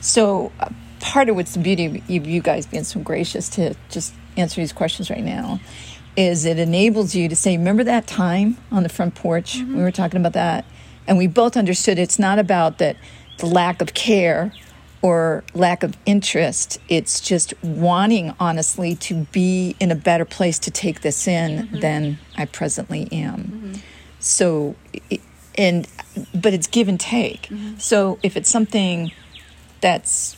so 0.00 0.52
uh, 0.60 0.68
part 1.00 1.28
of 1.28 1.36
what's 1.36 1.54
the 1.54 1.60
beauty 1.60 1.86
of 1.86 2.10
you, 2.10 2.20
you 2.22 2.40
guys 2.40 2.66
being 2.66 2.84
so 2.84 3.00
gracious 3.00 3.48
to 3.50 3.74
just 3.90 4.14
answer 4.36 4.60
these 4.60 4.72
questions 4.72 5.10
right 5.10 5.22
now 5.22 5.60
is 6.16 6.44
it 6.44 6.58
enables 6.58 7.14
you 7.14 7.28
to 7.28 7.36
say, 7.36 7.56
remember 7.56 7.84
that 7.84 8.06
time 8.06 8.56
on 8.70 8.82
the 8.82 8.88
front 8.88 9.14
porch? 9.14 9.58
We 9.58 9.82
were 9.82 9.90
talking 9.90 10.20
about 10.20 10.34
that. 10.34 10.64
And 11.06 11.18
we 11.18 11.26
both 11.26 11.56
understood 11.56 11.98
it's 11.98 12.18
not 12.18 12.38
about 12.38 12.78
that 12.78 12.96
the 13.38 13.46
lack 13.46 13.82
of 13.82 13.94
care 13.94 14.52
or 15.02 15.44
lack 15.54 15.82
of 15.82 15.96
interest. 16.06 16.78
It's 16.88 17.20
just 17.20 17.52
wanting, 17.62 18.34
honestly, 18.38 18.94
to 18.96 19.26
be 19.32 19.76
in 19.80 19.90
a 19.90 19.96
better 19.96 20.24
place 20.24 20.58
to 20.60 20.70
take 20.70 21.00
this 21.02 21.26
in 21.26 21.68
than 21.80 22.18
I 22.36 22.46
presently 22.46 23.08
am. 23.12 23.74
So, 24.24 24.74
and 25.56 25.86
but 26.34 26.54
it's 26.54 26.66
give 26.66 26.88
and 26.88 26.98
take. 26.98 27.50
So 27.78 28.18
if 28.22 28.36
it's 28.38 28.48
something 28.48 29.12
that's 29.82 30.36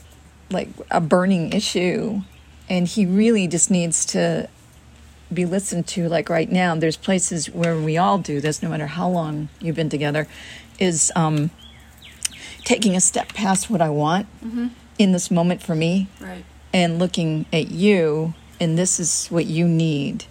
like 0.50 0.68
a 0.90 1.00
burning 1.00 1.52
issue, 1.52 2.22
and 2.68 2.88
he 2.88 3.06
really 3.06 3.46
just 3.46 3.70
needs 3.70 4.04
to 4.06 4.48
be 5.32 5.44
listened 5.44 5.86
to, 5.88 6.08
like 6.08 6.28
right 6.28 6.50
now, 6.50 6.74
there's 6.74 6.96
places 6.96 7.46
where 7.50 7.78
we 7.78 7.96
all 7.96 8.18
do 8.18 8.40
this, 8.40 8.60
no 8.62 8.68
matter 8.68 8.88
how 8.88 9.08
long 9.08 9.48
you've 9.60 9.76
been 9.76 9.88
together, 9.88 10.26
is 10.80 11.12
um, 11.14 11.50
taking 12.64 12.96
a 12.96 13.00
step 13.00 13.28
past 13.34 13.70
what 13.70 13.80
I 13.80 13.88
want 13.90 14.26
in 14.98 15.12
this 15.12 15.30
moment 15.30 15.62
for 15.62 15.74
me 15.76 16.08
Right. 16.20 16.44
and 16.72 16.98
looking 16.98 17.46
at 17.52 17.70
you 17.70 18.34
and 18.58 18.76
this 18.78 18.98
is 18.98 19.26
what 19.28 19.46
you 19.46 19.68
need 19.68 20.24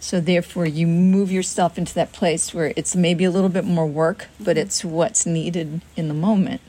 So 0.00 0.20
therefore, 0.20 0.66
you 0.66 0.86
move 0.86 1.32
yourself 1.32 1.76
into 1.76 1.94
that 1.94 2.12
place 2.12 2.54
where 2.54 2.72
it's 2.76 2.94
maybe 2.94 3.24
a 3.24 3.30
little 3.30 3.48
bit 3.48 3.64
more 3.64 3.86
work, 3.86 4.28
but 4.38 4.56
mm-hmm. 4.56 4.66
it's 4.66 4.84
what's 4.84 5.26
needed 5.26 5.82
in 5.96 6.08
the 6.08 6.14
moment. 6.14 6.60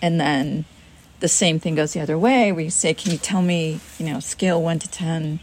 And 0.00 0.18
then 0.18 0.64
the 1.20 1.28
same 1.28 1.60
thing 1.60 1.74
goes 1.74 1.92
the 1.92 2.00
other 2.00 2.18
way, 2.18 2.52
where 2.52 2.64
you 2.64 2.70
say, 2.70 2.94
"Can 2.94 3.12
you 3.12 3.18
tell 3.18 3.42
me, 3.42 3.80
you 3.98 4.06
know, 4.06 4.20
scale 4.20 4.62
one 4.62 4.78
to 4.78 4.88
ten, 4.88 5.40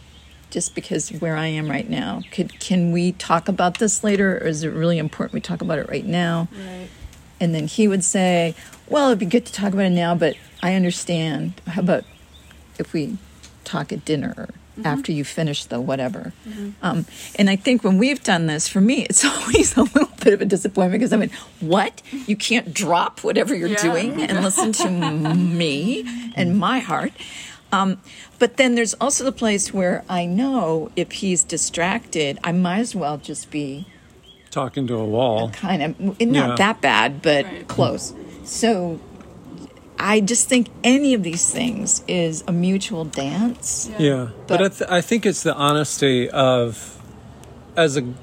just 0.49 0.73
because 0.73 1.09
where 1.09 1.37
I 1.37 1.47
am 1.47 1.69
right 1.69 1.87
now? 1.87 2.23
Could 2.31 2.59
can 2.59 2.91
we 2.91 3.11
talk 3.11 3.47
about 3.47 3.77
this 3.77 4.03
later, 4.03 4.37
or 4.37 4.47
is 4.47 4.63
it 4.63 4.69
really 4.69 4.97
important 4.97 5.33
we 5.33 5.41
talk 5.41 5.61
about 5.61 5.77
it 5.77 5.87
right 5.89 6.05
now?" 6.05 6.47
Right. 6.51 6.89
And 7.39 7.53
then 7.53 7.67
he 7.67 7.87
would 7.87 8.03
say, 8.03 8.55
Well, 8.87 9.07
it'd 9.07 9.19
be 9.19 9.25
good 9.25 9.45
to 9.45 9.53
talk 9.53 9.73
about 9.73 9.85
it 9.85 9.91
now, 9.91 10.15
but 10.15 10.35
I 10.61 10.73
understand. 10.73 11.61
How 11.67 11.81
about 11.81 12.03
if 12.79 12.93
we 12.93 13.17
talk 13.63 13.91
at 13.91 14.05
dinner 14.05 14.49
or 14.77 14.87
after 14.87 15.11
you 15.11 15.23
finish 15.23 15.65
the 15.65 15.79
whatever? 15.81 16.33
Um, 16.81 17.05
and 17.35 17.49
I 17.49 17.55
think 17.55 17.83
when 17.83 17.97
we've 17.97 18.23
done 18.23 18.47
this, 18.47 18.67
for 18.67 18.81
me, 18.81 19.03
it's 19.09 19.23
always 19.31 19.75
a 19.77 19.83
little 19.83 20.09
bit 20.23 20.33
of 20.33 20.41
a 20.41 20.45
disappointment 20.45 20.99
because 20.99 21.13
I 21.13 21.17
mean, 21.17 21.31
what? 21.59 22.01
You 22.27 22.35
can't 22.35 22.73
drop 22.73 23.23
whatever 23.23 23.55
you're 23.55 23.69
Yeah. 23.69 23.81
doing 23.81 24.21
and 24.21 24.41
listen 24.43 24.71
to 24.73 24.89
me 24.89 26.05
and 26.35 26.57
my 26.57 26.79
heart. 26.79 27.11
Um, 27.71 27.99
but 28.39 28.57
then 28.57 28.75
there's 28.75 28.93
also 28.95 29.23
the 29.25 29.31
place 29.31 29.73
where 29.73 30.03
I 30.07 30.25
know 30.25 30.89
if 30.95 31.11
he's 31.11 31.43
distracted, 31.43 32.39
I 32.43 32.51
might 32.53 32.79
as 32.79 32.95
well 32.95 33.17
just 33.17 33.51
be 33.51 33.85
Talking 34.51 34.87
to 34.87 34.95
a 34.95 35.05
wall. 35.05 35.49
kind 35.49 35.83
of 35.83 35.99
not 35.99 36.19
Yeah. 36.49 36.55
that 36.55 36.81
bad, 36.81 37.21
but 37.21 37.45
Right. 37.45 37.67
close. 37.67 38.13
So 38.45 38.99
I 39.99 40.19
just 40.21 40.47
think 40.47 40.67
any 40.83 41.13
of 41.13 41.23
these 41.23 41.49
things 41.51 42.03
is 42.07 42.43
a 42.47 42.51
mutual 42.51 43.05
dance. 43.05 43.89
Yeah, 43.97 44.29
but, 44.47 44.59
But- 44.59 44.61
I, 44.61 44.67
th- 44.69 44.89
I 44.89 45.01
think 45.01 45.25
it's 45.25 45.43
the 45.43 45.55
honesty 45.55 46.29
of, 46.29 47.01
as 47.75 47.97
a, 47.97 48.13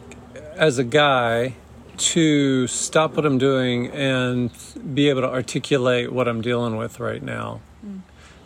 as 0.55 0.79
a 0.79 0.85
guy, 0.85 1.55
to 1.97 2.67
stop 2.67 3.15
what 3.15 3.25
I'm 3.25 3.39
doing 3.39 3.89
and 3.91 4.51
be 4.95 5.09
able 5.09 5.21
to 5.23 5.29
articulate 5.31 6.13
what 6.13 6.27
I'm 6.27 6.41
dealing 6.41 6.77
with 6.77 6.99
right 6.99 7.23
now. 7.23 7.61
Hmm. 7.83 7.99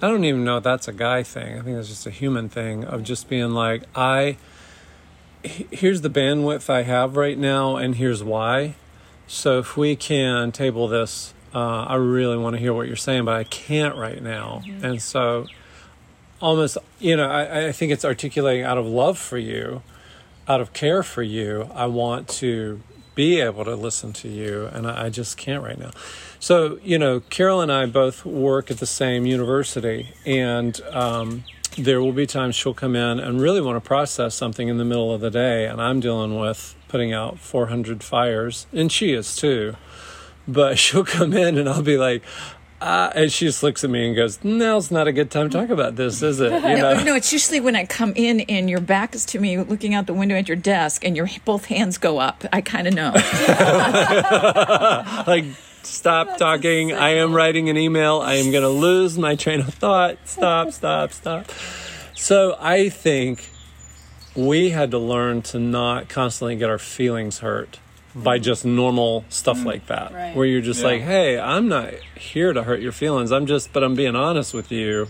I 0.03 0.09
don't 0.09 0.25
even 0.25 0.45
know 0.45 0.59
if 0.59 0.65
that's 0.65 0.87
a 0.87 0.93
guy 0.93 1.23
thing. 1.23 1.59
I 1.59 1.63
think 1.63 1.77
it's 1.79 1.89
just 1.89 2.07
a 2.07 2.11
human 2.11 2.49
thing 2.49 2.85
of 2.85 3.03
just 3.03 3.29
being 3.29 3.53
like, 3.53 3.85
I, 3.95 4.37
here's 5.43 6.03
the 6.03 6.11
bandwidth 6.11 6.69
I 6.69 6.83
have 6.83 7.17
right 7.17 7.39
now, 7.39 7.77
and 7.77 7.95
here's 7.97 8.23
why. 8.23 8.75
So 9.27 9.59
if 9.59 9.77
we 9.77 9.97
can 9.97 10.53
table 10.53 10.87
this, 10.89 11.33
uh, 11.55 11.85
I 11.85 11.95
really 11.97 12.37
want 12.37 12.57
to 12.57 12.61
hear 12.61 12.73
what 12.73 12.87
you're 12.87 12.97
saying, 12.97 13.25
but 13.25 13.35
I 13.35 13.45
can't 13.45 13.97
right 13.97 14.23
now. 14.23 14.63
And 14.83 15.01
so 15.01 15.47
almost 16.41 16.79
you 16.99 17.17
know 17.17 17.29
I, 17.29 17.69
I 17.69 17.73
think 17.73 17.93
it's 17.93 18.05
articulating 18.05 18.65
out 18.65 18.79
of 18.79 18.87
love 18.87 19.19
for 19.19 19.39
you 19.39 19.83
out 20.47 20.61
of 20.61 20.73
care 20.73 21.03
for 21.03 21.23
you 21.23 21.69
i 21.75 21.87
want 21.87 22.29
to 22.29 22.81
be 23.15 23.41
able 23.41 23.65
to 23.65 23.75
listen 23.75 24.13
to 24.13 24.29
you 24.29 24.67
and 24.67 24.87
I, 24.87 25.07
I 25.07 25.11
just 25.11 25.37
can't 25.37 25.63
right 25.65 25.77
now. 25.77 25.91
So 26.39 26.79
you 26.85 26.99
know 26.99 27.21
carol 27.21 27.61
and 27.61 27.73
i 27.73 27.87
both 27.87 28.25
work 28.25 28.71
at 28.71 28.79
the 28.79 28.87
same 28.87 29.27
university 29.27 30.11
and 30.25 30.81
um, 30.93 31.45
there 31.77 32.01
will 32.01 32.13
be 32.13 32.27
times 32.27 32.55
she'll 32.55 32.75
come 32.75 32.95
in 32.95 33.19
and 33.19 33.41
really 33.41 33.61
want 33.61 33.83
to 33.83 33.87
process 33.87 34.35
something 34.35 34.69
in 34.69 34.79
the 34.79 34.85
middle 34.85 35.13
of 35.13 35.21
the 35.21 35.31
day 35.31 35.67
and 35.67 35.81
i'm 35.83 35.99
dealing 35.99 36.39
with 36.39 36.77
putting 36.87 37.13
out 37.13 37.41
400 37.41 38.05
fires 38.05 38.69
and 38.73 38.93
she 38.93 39.13
is 39.13 39.35
too 39.35 39.75
but 40.49 40.79
she'll 40.79 41.05
come 41.05 41.33
in 41.33 41.59
and 41.59 41.69
i'll 41.69 41.83
be 41.83 41.97
like 41.97 42.23
uh, 42.81 43.11
and 43.15 43.33
she 43.33 43.47
just 43.47 43.65
looks 43.65 43.83
at 43.83 43.91
me 43.91 44.07
and 44.07 44.15
goes, 44.15 44.39
"Now's 44.45 44.93
not 44.93 45.09
a 45.09 45.13
good 45.13 45.33
time 45.33 45.51
to 45.51 45.59
talk 45.59 45.71
about 45.71 45.97
this, 45.97 46.23
is 46.23 46.41
it?" 46.41 46.53
You 46.53 46.61
No, 46.61 46.95
know, 46.95 47.03
no, 47.03 47.15
it's 47.17 47.33
usually 47.33 47.59
when 47.59 47.75
I 47.75 47.85
come 47.85 48.13
in 48.15 48.43
and 48.43 48.71
your 48.71 48.81
back 48.81 49.17
is 49.17 49.25
to 49.27 49.41
me, 49.41 49.59
looking 49.59 49.95
out 49.95 50.07
the 50.07 50.15
window 50.15 50.37
at 50.37 50.47
your 50.47 50.57
desk, 50.57 51.05
and 51.05 51.17
your 51.17 51.29
both 51.45 51.65
hands 51.65 51.99
go 51.99 52.19
up. 52.19 52.45
I 52.53 52.61
kind 52.61 52.87
of 52.87 52.95
know. 52.95 53.11
like 55.27 55.45
stop 55.83 56.37
talking. 56.37 56.93
I 56.93 57.17
am 57.17 57.33
writing 57.33 57.69
an 57.69 57.77
email. 57.77 58.21
I 58.21 58.35
am 58.35 58.53
going 58.53 58.63
to 58.63 58.69
lose 58.69 59.19
my 59.19 59.35
train 59.35 59.61
of 59.61 59.75
thought. 59.75 60.19
Stop, 60.25 60.71
stop, 60.71 61.13
stop. 61.13 61.51
So 62.15 62.57
I 62.61 62.91
think 62.91 63.51
we 64.37 64.71
had 64.71 64.93
to 64.93 64.99
learn 64.99 65.43
to 65.43 65.59
not 65.59 66.09
constantly 66.09 66.55
get 66.55 66.71
our 66.71 66.79
feelings 66.79 67.41
hurt 67.41 67.81
by 68.23 68.39
just 68.39 68.65
normal 68.65 69.25
stuff 69.29 69.65
like 69.65 69.87
that 69.87 70.11
mm, 70.13 70.15
Right. 70.15 70.37
where 70.37 70.47
you're 70.47 70.61
just 70.61 70.81
Yeah. 70.81 70.87
like 70.89 71.03
hey 71.03 71.39
i'm 71.39 71.69
not 71.69 71.93
here 72.17 72.53
to 72.53 72.63
hurt 72.63 72.81
your 72.81 72.93
feelings 72.93 73.33
i'm 73.33 73.47
just 73.47 73.73
but 73.73 73.83
i'm 73.85 73.95
being 73.95 74.17
honest 74.17 74.53
with 74.55 74.71
you 74.73 75.09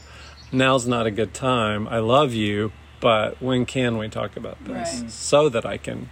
now's 0.53 0.87
not 0.87 1.07
a 1.07 1.11
good 1.11 1.35
time 1.35 1.88
i 1.88 1.99
love 1.99 2.33
you 2.35 2.73
but 3.01 3.40
when 3.40 3.64
can 3.66 3.97
we 3.99 4.09
talk 4.09 4.37
about 4.37 4.62
this 4.64 5.01
Right. 5.03 5.11
so 5.11 5.49
that 5.49 5.64
i 5.66 5.77
can 5.77 6.09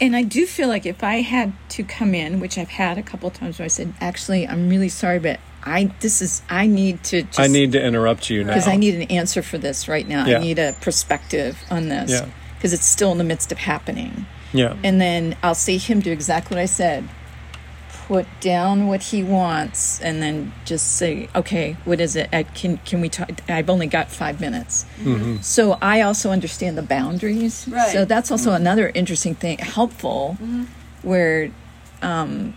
And 0.00 0.16
I 0.16 0.22
do 0.22 0.44
feel 0.46 0.68
like 0.68 0.86
if 0.86 1.04
I 1.04 1.16
had 1.20 1.52
to 1.76 1.84
come 1.84 2.14
in, 2.16 2.40
which 2.40 2.56
I've 2.58 2.70
had 2.82 2.98
a 2.98 3.02
couple 3.02 3.28
of 3.28 3.34
times 3.34 3.58
where 3.58 3.64
I 3.64 3.68
said, 3.68 3.92
actually, 4.00 4.42
I'm 4.48 4.68
really 4.68 4.88
sorry, 4.88 5.20
but 5.20 5.38
I 5.62 5.92
this 6.00 6.20
is 6.22 6.42
I 6.48 6.66
need 6.66 7.04
to 7.10 7.22
just 7.22 7.38
i 7.38 7.46
need 7.46 7.70
to 7.72 7.80
interrupt 7.88 8.28
you 8.30 8.42
now 8.42 8.48
because 8.48 8.66
I 8.66 8.76
need 8.76 8.94
an 8.96 9.02
answer 9.20 9.42
for 9.42 9.56
this 9.58 9.86
right 9.86 10.08
now. 10.08 10.26
Yeah. 10.26 10.38
I 10.38 10.40
need 10.40 10.58
a 10.58 10.72
perspective 10.80 11.58
on 11.70 11.90
this 11.90 12.10
Yeah. 12.10 12.26
because 12.56 12.72
it's 12.72 12.86
still 12.86 13.12
in 13.12 13.18
the 13.18 13.24
midst 13.32 13.52
of 13.52 13.58
happening. 13.58 14.26
Yeah 14.54 14.76
And 14.82 15.00
then 15.00 15.36
I'll 15.42 15.54
see 15.54 15.78
him 15.78 16.00
do 16.00 16.10
exactly 16.12 16.56
what 16.56 16.62
I 16.62 16.66
said. 16.66 17.08
Put 18.06 18.26
down 18.40 18.86
what 18.86 19.02
he 19.02 19.22
wants, 19.22 19.98
and 20.02 20.20
then 20.20 20.52
just 20.66 20.96
say, 20.96 21.30
"Okay, 21.34 21.78
what 21.86 22.00
is 22.02 22.16
it? 22.16 22.28
I, 22.34 22.42
can 22.42 22.76
can 22.84 23.00
we 23.00 23.08
talk? 23.08 23.30
I've 23.48 23.70
only 23.70 23.86
got 23.86 24.10
five 24.10 24.42
minutes." 24.42 24.84
Mm-hmm. 25.00 25.38
So 25.40 25.78
I 25.80 26.02
also 26.02 26.30
understand 26.30 26.76
the 26.76 26.82
boundaries. 26.82 27.66
Right. 27.66 27.90
So 27.90 28.04
that's 28.04 28.30
also 28.30 28.50
mm-hmm. 28.50 28.60
another 28.60 28.92
interesting 28.94 29.34
thing, 29.34 29.56
helpful, 29.56 30.36
mm-hmm. 30.38 30.64
where 31.00 31.50
um, 32.02 32.54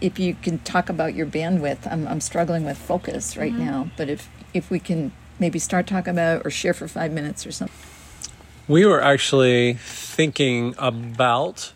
if 0.00 0.20
you 0.20 0.34
can 0.34 0.60
talk 0.60 0.88
about 0.88 1.12
your 1.12 1.26
bandwidth, 1.26 1.90
I'm 1.90 2.06
I'm 2.06 2.20
struggling 2.20 2.64
with 2.64 2.78
focus 2.78 3.36
right 3.36 3.52
now. 3.52 3.90
But 3.96 4.08
if 4.08 4.28
if 4.54 4.70
we 4.70 4.78
can 4.78 5.10
maybe 5.38 5.58
start 5.58 5.86
talking 5.86 6.12
about 6.12 6.40
it 6.40 6.46
or 6.46 6.50
share 6.50 6.74
for 6.74 6.88
five 6.88 7.12
minutes 7.12 7.46
or 7.46 7.52
something. 7.52 7.76
We 8.68 8.84
were 8.84 9.00
actually 9.00 9.78
thinking 9.80 10.74
about 10.76 11.72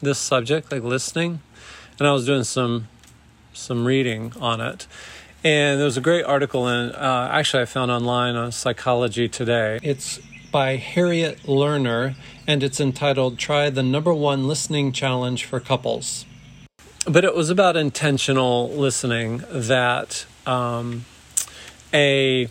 this 0.00 0.16
subject, 0.16 0.70
like 0.70 0.84
listening, 0.84 1.40
and 1.98 2.06
I 2.06 2.12
was 2.12 2.24
doing 2.24 2.44
some 2.44 2.86
some 3.52 3.84
reading 3.84 4.32
on 4.38 4.60
it. 4.60 4.86
And 5.42 5.80
there 5.80 5.86
was 5.86 5.96
a 5.96 6.00
great 6.00 6.22
article 6.22 6.68
in, 6.68 6.92
uh, 6.92 7.28
actually, 7.32 7.64
I 7.64 7.66
found 7.66 7.90
online 7.90 8.36
on 8.36 8.52
Psychology 8.52 9.28
Today. 9.28 9.80
It's 9.82 10.20
by 10.52 10.76
Harriet 10.76 11.42
Lerner, 11.42 12.14
and 12.46 12.62
it's 12.62 12.78
entitled 12.78 13.36
"Try 13.36 13.68
the 13.68 13.82
Number 13.82 14.14
One 14.14 14.46
Listening 14.46 14.92
Challenge 14.92 15.44
for 15.44 15.58
Couples." 15.58 16.26
But 17.08 17.24
it 17.24 17.34
was 17.34 17.50
about 17.50 17.76
intentional 17.76 18.70
listening. 18.70 19.42
That 19.50 20.26
um, 20.46 21.06
a 21.92 22.46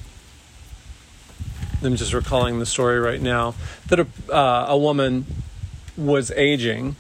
I'm 1.82 1.96
just 1.96 2.14
recalling 2.14 2.60
the 2.60 2.66
story 2.66 3.00
right 3.00 3.22
now 3.22 3.56
that 3.88 4.00
a, 4.00 4.08
uh, 4.32 4.68
a 4.70 4.78
woman 4.78 5.26
was 5.98 6.32
aging 6.32 6.96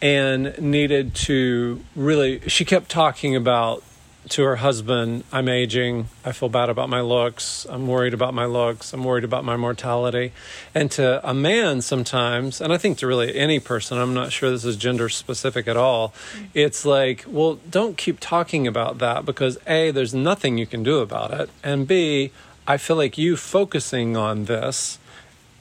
and 0.00 0.58
needed 0.58 1.14
to 1.14 1.80
really, 1.94 2.40
she 2.48 2.64
kept 2.64 2.90
talking 2.90 3.36
about 3.36 3.82
to 4.28 4.44
her 4.44 4.56
husband, 4.56 5.24
I'm 5.32 5.48
aging, 5.48 6.06
I 6.24 6.32
feel 6.32 6.48
bad 6.48 6.70
about 6.70 6.88
my 6.88 7.00
looks, 7.00 7.66
I'm 7.68 7.88
worried 7.88 8.14
about 8.14 8.34
my 8.34 8.44
looks, 8.44 8.92
I'm 8.92 9.02
worried 9.02 9.24
about 9.24 9.44
my 9.44 9.56
mortality. 9.56 10.32
And 10.74 10.90
to 10.92 11.28
a 11.28 11.34
man 11.34 11.82
sometimes, 11.82 12.60
and 12.60 12.72
I 12.72 12.78
think 12.78 12.98
to 12.98 13.06
really 13.06 13.36
any 13.36 13.58
person, 13.58 13.98
I'm 13.98 14.14
not 14.14 14.30
sure 14.30 14.50
this 14.50 14.64
is 14.64 14.76
gender 14.76 15.08
specific 15.08 15.66
at 15.66 15.76
all, 15.76 16.14
it's 16.54 16.84
like, 16.84 17.24
well, 17.26 17.58
don't 17.68 17.96
keep 17.96 18.20
talking 18.20 18.66
about 18.66 18.98
that 18.98 19.24
because 19.24 19.58
A, 19.66 19.90
there's 19.90 20.14
nothing 20.14 20.56
you 20.56 20.66
can 20.66 20.82
do 20.84 21.00
about 21.00 21.32
it, 21.32 21.50
and 21.64 21.86
B, 21.86 22.30
I 22.66 22.76
feel 22.76 22.96
like 22.96 23.18
you 23.18 23.36
focusing 23.36 24.16
on 24.16 24.44
this 24.44 24.98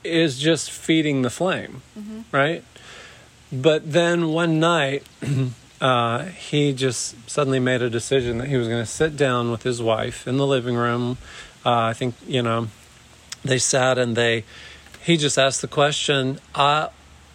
is 0.03 0.39
just 0.39 0.71
feeding 0.71 1.21
the 1.21 1.29
flame, 1.29 1.81
right? 2.31 2.63
But 3.51 3.91
then 3.91 4.29
one 4.29 4.59
night, 4.59 5.03
uh, 5.81 6.25
he 6.25 6.73
just 6.73 7.29
suddenly 7.29 7.59
made 7.59 7.81
a 7.81 7.89
decision 7.89 8.37
that 8.37 8.47
he 8.47 8.55
was 8.57 8.67
going 8.67 8.81
to 8.83 8.89
sit 8.89 9.17
down 9.17 9.51
with 9.51 9.63
his 9.63 9.81
wife 9.81 10.27
in 10.27 10.37
the 10.37 10.47
living 10.47 10.75
room. 10.75 11.17
Uh, 11.65 11.81
I 11.81 11.93
think, 11.93 12.15
you 12.27 12.41
know, 12.41 12.67
they 13.43 13.57
sat 13.57 13.97
and 13.97 14.15
they, 14.15 14.43
he 15.03 15.17
just 15.17 15.37
asked 15.37 15.61
the 15.61 15.67
question, 15.67 16.39
uh, 16.55 16.89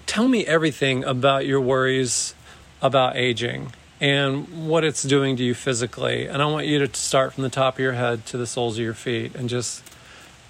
Tell 0.07 0.29
me 0.29 0.47
everything 0.47 1.03
about 1.03 1.47
your 1.47 1.61
worries 1.61 2.35
about 2.81 3.17
aging 3.17 3.73
and 4.01 4.69
what 4.69 4.85
it's 4.85 5.03
doing 5.03 5.37
to 5.37 5.45
you 5.45 5.55
physically. 5.55 6.27
And 6.27 6.43
I 6.43 6.47
want 6.47 6.67
you 6.67 6.85
to 6.87 6.95
start 6.99 7.33
from 7.33 7.43
the 7.43 7.49
top 7.49 7.75
of 7.75 7.81
your 7.81 7.93
head 7.93 8.27
to 8.27 8.37
the 8.37 8.47
soles 8.47 8.79
of 8.79 8.85
your 8.85 8.95
feet 8.95 9.35
and 9.35 9.49
just 9.49 9.83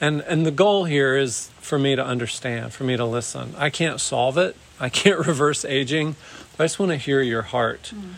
and 0.01 0.21
and 0.23 0.45
the 0.45 0.51
goal 0.51 0.85
here 0.85 1.17
is 1.17 1.49
for 1.61 1.79
me 1.79 1.97
to 1.97 2.05
understand, 2.05 2.73
for 2.73 2.85
me 2.85 2.97
to 2.97 3.05
listen. 3.05 3.55
I 3.57 3.71
can't 3.71 4.01
solve 4.01 4.39
it. 4.39 4.57
I 4.79 4.89
can't 4.89 5.19
reverse 5.27 5.65
aging. 5.65 6.17
I 6.59 6.65
just 6.65 6.79
want 6.79 6.91
to 6.93 6.97
hear 6.97 7.21
your 7.21 7.43
heart. 7.43 7.93
Mm. 7.95 8.15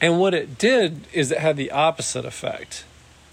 And 0.00 0.18
what 0.18 0.34
it 0.34 0.58
did 0.58 1.06
is 1.12 1.30
it 1.30 1.38
had 1.38 1.56
the 1.56 1.70
opposite 1.70 2.24
effect. 2.24 2.84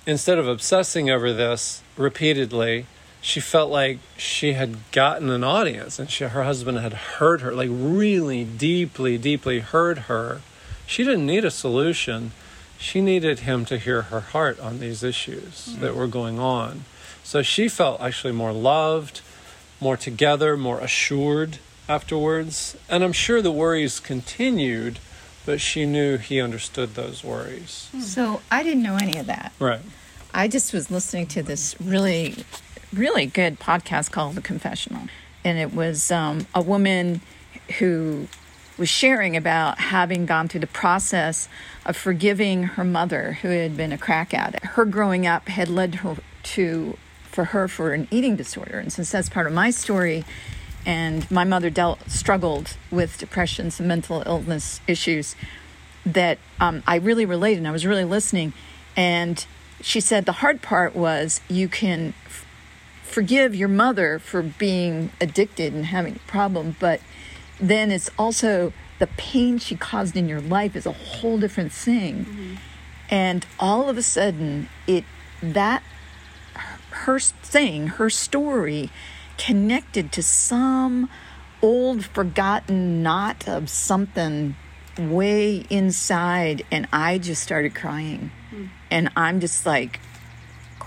Instead 0.06 0.38
of 0.38 0.48
obsessing 0.48 1.10
over 1.10 1.34
this 1.34 1.82
repeatedly, 1.98 2.86
she 3.22 3.40
felt 3.40 3.72
like 3.72 4.00
she 4.18 4.54
had 4.54 4.78
gotten 4.92 5.30
an 5.30 5.44
audience 5.44 6.00
and 6.00 6.10
she, 6.10 6.24
her 6.24 6.44
husband 6.44 6.78
had 6.78 6.94
heard 6.94 7.42
her, 7.42 7.54
like 7.54 7.70
really 7.72 8.44
deeply, 8.44 9.18
deeply 9.18 9.60
heard 9.60 10.00
her. 10.00 10.42
She 10.90 11.04
didn't 11.04 11.28
need 11.28 11.46
a 11.46 11.52
solution. 11.52 12.32
She 12.80 13.00
needed 13.00 13.42
him 13.42 13.64
to 13.66 13.78
hear 13.78 14.02
her 14.04 14.22
heart 14.22 14.60
on 14.60 14.80
these 14.80 15.04
issues 15.04 15.68
mm-hmm. 15.70 15.82
that 15.82 15.96
were 15.96 16.08
going 16.08 16.40
on. 16.40 16.86
So 17.24 17.44
she 17.44 17.70
felt 17.70 18.02
actually 18.02 18.34
more 18.34 18.52
loved, 18.52 19.22
more 19.80 19.96
together, 19.96 20.58
more 20.58 20.80
assured 20.80 21.60
afterwards. 21.88 22.76
And 22.90 23.04
I'm 23.04 23.14
sure 23.14 23.40
the 23.40 23.52
worries 23.52 24.00
continued, 24.00 24.98
but 25.46 25.62
she 25.62 25.86
knew 25.86 26.18
he 26.18 26.42
understood 26.42 26.96
those 26.96 27.24
worries. 27.24 27.92
So 28.02 28.42
I 28.50 28.64
didn't 28.64 28.82
know 28.82 28.96
any 28.96 29.20
of 29.20 29.28
that. 29.28 29.54
Right. 29.60 29.82
I 30.34 30.48
just 30.48 30.74
was 30.74 30.90
listening 30.90 31.28
to 31.28 31.44
this 31.44 31.80
really 31.80 32.46
really 32.92 33.28
good 33.28 33.60
podcast 33.60 34.10
called 34.10 34.34
The 34.34 34.42
Confessional. 34.42 35.04
And 35.44 35.60
it 35.60 35.72
was 35.72 36.10
um, 36.10 36.48
a 36.56 36.64
woman 36.64 37.22
who 37.78 38.28
was 38.80 38.90
sharing 38.90 39.36
about 39.36 39.78
having 39.78 40.26
gone 40.26 40.48
through 40.48 40.62
the 40.62 40.68
process 40.68 41.50
of 41.86 41.98
forgiving 41.98 42.64
her 42.64 42.84
mother, 42.84 43.34
who 43.42 43.50
had 43.50 43.76
been 43.76 43.92
a 43.92 43.98
crack 43.98 44.34
addict. 44.34 44.66
Her 44.66 44.86
growing 44.86 45.28
up 45.28 45.50
had 45.50 45.68
led 45.68 45.96
her 45.96 46.16
to, 46.42 46.98
for 47.24 47.46
her, 47.46 47.68
for 47.68 47.94
an 47.94 48.08
eating 48.10 48.38
disorder. 48.38 48.80
And 48.80 48.92
since 48.92 49.12
that's 49.12 49.30
part 49.30 49.46
of 49.46 49.54
my 49.54 49.70
story, 49.70 50.24
and 50.86 51.30
my 51.30 51.44
mother 51.44 51.70
dealt 51.70 52.10
struggled 52.10 52.78
with 52.90 53.18
depression, 53.18 53.70
some 53.70 53.88
mental 53.88 54.24
illness 54.26 54.80
issues, 54.88 55.36
that 56.06 56.40
um, 56.60 56.82
I 56.88 56.96
really 56.96 57.26
related. 57.26 57.60
And 57.60 57.68
I 57.68 57.72
was 57.72 57.86
really 57.86 58.06
listening, 58.06 58.54
and 58.96 59.46
she 59.82 60.00
said 60.00 60.26
the 60.26 60.32
hard 60.32 60.62
part 60.62 60.96
was 60.96 61.42
you 61.50 61.68
can 61.68 62.14
forgive 63.04 63.56
your 63.56 63.68
mother 63.68 64.20
for 64.20 64.42
being 64.42 65.12
addicted 65.20 65.74
and 65.74 65.88
having 65.88 66.16
a 66.16 66.32
problem, 66.32 66.76
but 66.80 67.02
then 67.60 67.92
it's 67.92 68.10
also 68.18 68.74
the 69.00 69.08
pain 69.08 69.58
she 69.58 69.76
caused 69.76 70.16
in 70.16 70.28
your 70.28 70.42
life 70.42 70.76
is 70.76 70.86
a 70.86 70.92
whole 70.92 71.38
different 71.38 71.72
thing. 71.72 72.26
Mm-hmm. 72.26 72.56
And 73.10 73.46
all 73.60 73.90
of 73.90 73.98
a 73.98 74.04
sudden, 74.04 74.70
it 74.88 75.04
that 75.42 75.84
her 76.92 77.20
thing, 77.20 77.88
her 77.88 78.10
story, 78.10 78.90
connected 79.38 80.12
to 80.12 80.24
some 80.24 81.10
old 81.62 82.06
forgotten 82.06 83.02
knot 83.02 83.48
of 83.48 83.70
something 83.70 84.56
way 84.98 85.66
inside, 85.70 86.64
and 86.72 86.88
I 86.92 87.18
just 87.18 87.42
started 87.42 87.74
crying. 87.74 88.32
Mm. 88.52 88.70
And 88.92 89.12
I'm 89.16 89.40
just 89.40 89.66
like, 89.66 90.00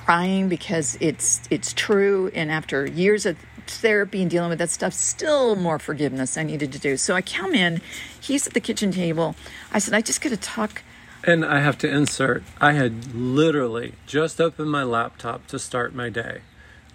crying 0.05 0.49
because 0.49 0.97
it's 1.01 1.41
it's 1.49 1.73
true 1.73 2.31
and 2.35 2.51
after 2.51 2.85
years 2.85 3.25
of 3.25 3.37
therapy 3.73 4.23
and 4.23 4.31
dealing 4.31 4.51
with 4.51 4.59
that 4.59 4.71
stuff 4.71 4.93
still 4.93 5.57
more 5.57 5.79
forgiveness 5.79 6.37
i 6.37 6.43
needed 6.43 6.73
to 6.73 6.79
do. 6.79 6.97
So 6.97 7.15
i 7.15 7.23
come 7.23 7.55
in 7.55 7.81
he's 8.21 8.47
at 8.47 8.55
the 8.55 8.61
kitchen 8.61 8.93
table. 8.93 9.35
I 9.73 9.79
said 9.79 9.95
i 9.95 10.01
just 10.01 10.21
got 10.21 10.31
to 10.31 10.37
talk. 10.37 10.83
And 11.25 11.45
i 11.45 11.61
have 11.61 11.79
to 11.79 11.89
insert 11.89 12.43
i 12.61 12.73
had 12.73 13.15
literally 13.15 13.95
just 14.07 14.41
opened 14.41 14.71
my 14.71 14.83
laptop 14.83 15.47
to 15.49 15.59
start 15.59 15.95
my 15.95 16.09
day. 16.09 16.41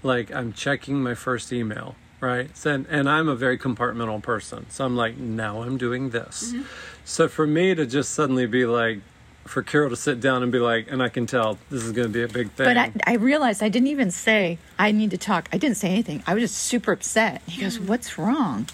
Like 0.04 0.32
i'm 0.34 0.54
checking 0.54 1.02
my 1.02 1.14
first 1.14 1.52
email 1.52 1.96
right? 2.20 2.56
So, 2.58 2.74
and, 2.74 2.88
and 2.88 3.10
i'm 3.10 3.28
a 3.28 3.36
very 3.36 3.58
compartmental 3.58 4.22
person. 4.22 4.66
So 4.70 4.86
i'm 4.86 4.96
like 4.96 5.18
now 5.18 5.62
i'm 5.62 5.78
doing 5.78 6.10
this. 6.12 6.52
Mm-hmm. 6.52 6.64
so 7.06 7.28
for 7.28 7.46
me 7.46 7.76
to 7.76 7.86
just 7.86 8.12
suddenly 8.12 8.48
be 8.48 8.66
like 8.66 9.00
for 9.48 9.64
Carol 9.64 9.90
to 9.90 9.96
sit 9.96 10.20
down 10.20 10.44
and 10.44 10.52
be 10.52 10.60
like, 10.60 10.92
and 10.92 11.02
I 11.02 11.10
can 11.10 11.26
tell 11.26 11.58
this 11.70 11.84
is 11.84 11.92
going 11.92 12.08
to 12.08 12.14
be 12.14 12.24
a 12.24 12.28
big 12.28 12.52
thing. 12.52 12.66
But 12.66 12.78
I, 12.78 12.92
I, 13.06 13.14
realized 13.16 13.64
I 13.64 13.70
didn't 13.70 13.88
even 13.88 14.12
say, 14.12 14.58
I 14.78 14.92
need 14.92 15.12
to 15.12 15.18
talk. 15.18 15.50
I 15.52 15.58
didn't 15.58 15.78
say 15.78 15.90
anything. 15.90 16.24
I 16.28 16.34
was 16.34 16.44
just 16.44 16.58
super 16.58 16.92
upset. 16.92 17.42
He 17.48 17.62
goes, 17.62 17.80
What's 17.80 18.18
wrong? 18.18 18.68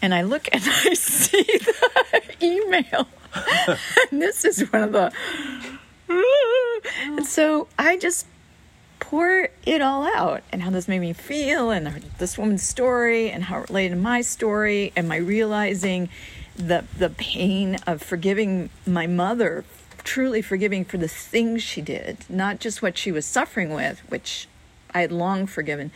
And 0.00 0.14
I 0.14 0.22
look 0.22 0.48
and 0.52 0.62
I 0.66 0.94
see 0.94 1.42
the 1.42 2.22
email. 2.42 3.08
and 4.10 4.22
this 4.22 4.44
is 4.44 4.60
one 4.72 4.82
of 4.82 4.92
the. 4.92 5.12
and 6.08 7.26
so 7.26 7.68
I 7.78 7.96
just 7.96 8.26
pour 9.02 9.48
it 9.66 9.82
all 9.82 10.04
out 10.14 10.42
and 10.52 10.62
how 10.62 10.70
this 10.70 10.86
made 10.86 11.00
me 11.00 11.12
feel 11.12 11.70
and 11.70 11.88
this 12.18 12.38
woman's 12.38 12.62
story 12.62 13.30
and 13.30 13.44
how 13.44 13.60
it 13.60 13.68
related 13.68 13.90
to 13.90 14.00
my 14.00 14.20
story 14.20 14.92
and 14.94 15.08
my 15.08 15.16
realizing 15.16 16.08
the 16.56 16.84
the 16.96 17.10
pain 17.10 17.76
of 17.86 18.02
forgiving 18.02 18.70
my 18.86 19.06
mother 19.06 19.64
truly 20.04 20.42
forgiving 20.42 20.84
for 20.84 20.96
the 20.98 21.08
things 21.08 21.62
she 21.62 21.80
did, 21.80 22.18
not 22.28 22.60
just 22.60 22.82
what 22.82 22.98
she 22.98 23.12
was 23.12 23.26
suffering 23.26 23.72
with, 23.74 24.00
which 24.10 24.48
I 24.94 25.00
had 25.00 25.12
long 25.12 25.46
forgiven. 25.46 25.90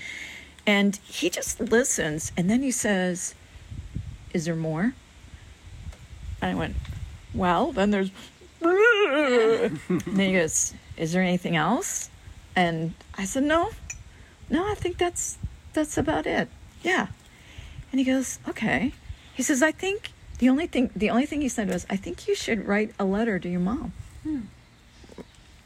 And 0.66 0.96
he 1.04 1.30
just 1.30 1.60
listens 1.60 2.32
and 2.36 2.50
then 2.50 2.62
he 2.62 2.70
says, 2.70 3.34
Is 4.32 4.46
there 4.46 4.56
more? 4.56 4.94
And 6.40 6.50
I 6.50 6.54
went, 6.54 6.76
Well, 7.34 7.72
then 7.72 7.90
there's. 7.90 8.10
and 8.62 10.20
he 10.20 10.32
goes, 10.32 10.74
Is 10.96 11.12
there 11.12 11.22
anything 11.22 11.56
else? 11.56 12.10
And 12.56 12.94
I 13.16 13.24
said, 13.24 13.44
No, 13.44 13.70
no, 14.50 14.68
I 14.68 14.74
think 14.74 14.98
that's 14.98 15.38
that's 15.72 15.96
about 15.96 16.26
it. 16.26 16.48
Yeah. 16.82 17.08
And 17.92 18.00
he 18.00 18.04
goes, 18.04 18.38
Okay. 18.48 18.92
He 19.34 19.42
says, 19.42 19.62
I 19.62 19.70
think 19.70 20.10
the 20.38 20.48
only 20.48 20.66
thing 20.66 20.90
the 20.94 21.10
only 21.10 21.26
thing 21.26 21.40
he 21.40 21.48
said 21.48 21.68
was, 21.68 21.86
"I 21.88 21.96
think 21.96 22.28
you 22.28 22.34
should 22.34 22.66
write 22.66 22.92
a 22.98 23.04
letter 23.04 23.38
to 23.38 23.48
your 23.48 23.60
mom." 23.60 23.92
Hmm. 24.22 24.40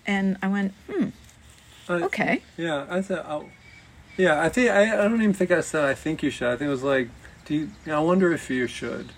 And 0.07 0.37
I 0.43 0.49
went, 0.49 0.75
"Hmm. 0.91 1.09
okay." 1.89 2.43
Yeah, 2.57 2.87
I 2.89 3.01
said, 3.01 3.25
oh, 3.27 3.47
"Yeah, 4.17 4.41
I 4.41 4.49
think 4.49 4.71
I, 4.71 4.83
I 4.93 5.09
don't 5.09 5.23
even 5.23 5.35
think 5.35 5.51
I 5.51 5.61
said 5.61 5.85
I 5.85 5.95
think 5.95 6.23
you 6.23 6.31
should. 6.31 6.49
I 6.49 6.57
think 6.57 6.69
it 6.69 6.71
was 6.71 6.83
like, 6.83 7.09
do 7.45 7.55
you, 7.55 7.71
you 7.87 7.93
I 7.93 8.01
wonder 8.01 8.33
if 8.33 8.51
you 8.51 8.67
should." 8.67 9.13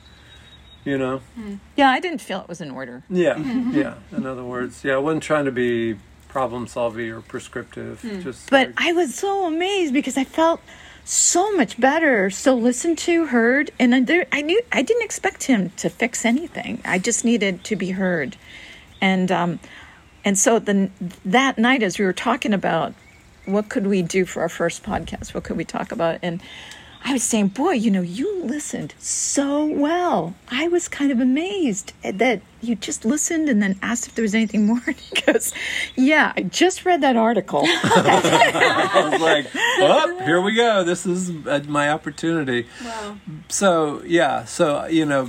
You 0.85 0.99
know? 0.99 1.19
Hmm. 1.37 1.55
Yeah, 1.77 1.91
I 1.91 2.01
didn't 2.01 2.21
feel 2.21 2.41
it 2.41 2.49
was 2.49 2.61
in 2.61 2.73
order. 2.73 3.05
Yeah, 3.09 3.39
yeah. 3.71 3.95
In 4.11 4.27
other 4.27 4.43
words, 4.45 4.83
yeah, 4.83 4.95
I 4.95 4.99
wasn't 4.99 5.23
trying 5.23 5.45
to 5.45 5.53
be 5.53 5.97
problem 6.29 6.67
solving 6.67 7.11
or 7.11 7.21
prescriptive. 7.21 8.01
Hmm. 8.01 8.21
Just 8.21 8.51
but 8.51 8.69
like, 8.69 8.75
I 8.79 8.93
was 8.93 9.15
so 9.15 9.47
amazed 9.47 9.93
because 9.93 10.17
I 10.17 10.25
felt 10.25 10.61
so 11.05 11.53
much 11.53 11.81
better. 11.81 12.31
So 12.31 12.55
listened 12.55 12.99
to, 12.99 13.27
heard, 13.27 13.71
and 13.79 13.95
I, 13.95 14.27
I 14.33 14.43
knew 14.43 14.61
I 14.71 14.83
didn't 14.83 15.03
expect 15.03 15.45
him 15.45 15.71
to 15.79 15.91
fix 15.91 16.25
anything. 16.25 16.81
I 16.85 16.99
just 16.99 17.25
needed 17.25 17.65
to 17.65 17.77
be 17.77 17.91
heard, 17.91 18.37
and 19.01 19.31
um, 19.33 19.61
and 20.25 20.39
so 20.39 20.59
the 20.59 20.91
that 21.25 21.59
night 21.59 21.83
as 21.83 21.99
we 21.99 22.05
were 22.05 22.13
talking 22.13 22.53
about 22.53 22.95
what 23.45 23.69
could 23.69 23.87
we 23.87 24.03
do 24.03 24.25
for 24.25 24.43
our 24.43 24.49
first 24.49 24.83
podcast, 24.83 25.35
what 25.35 25.45
could 25.45 25.57
we 25.57 25.65
talk 25.65 25.93
about, 25.93 26.19
and 26.23 26.43
I 27.05 27.13
was 27.13 27.25
saying, 27.25 27.49
boy, 27.49 27.73
you 27.73 27.91
know, 27.91 28.03
you 28.03 28.45
listened 28.45 28.95
so 28.99 29.65
well. 29.67 30.35
I 30.49 30.69
was 30.69 30.87
kind 30.87 31.11
of 31.11 31.19
amazed 31.19 31.93
that 32.03 32.43
you 32.63 32.75
just 32.77 33.05
listened 33.05 33.49
and 33.49 33.63
then 33.63 33.79
asked 33.83 34.07
if 34.07 34.15
there 34.15 34.23
was 34.23 34.35
anything 34.35 34.67
more. 34.67 34.81
he 34.87 35.21
goes, 35.21 35.53
yeah, 35.97 36.33
I 36.37 36.43
just 36.43 36.85
read 36.85 37.03
that 37.03 37.17
article. 37.17 37.63
I 37.67 39.09
was 39.11 39.21
like, 39.21 39.47
oh, 39.55 40.19
here 40.25 40.41
we 40.41 40.55
go. 40.55 40.85
This 40.85 41.05
is 41.07 41.31
uh, 41.47 41.63
my 41.69 41.91
opportunity. 41.91 42.67
Wow. 42.85 43.17
So, 43.49 44.03
yeah, 44.05 44.45
so, 44.45 44.87
you 44.87 45.05
know, 45.05 45.29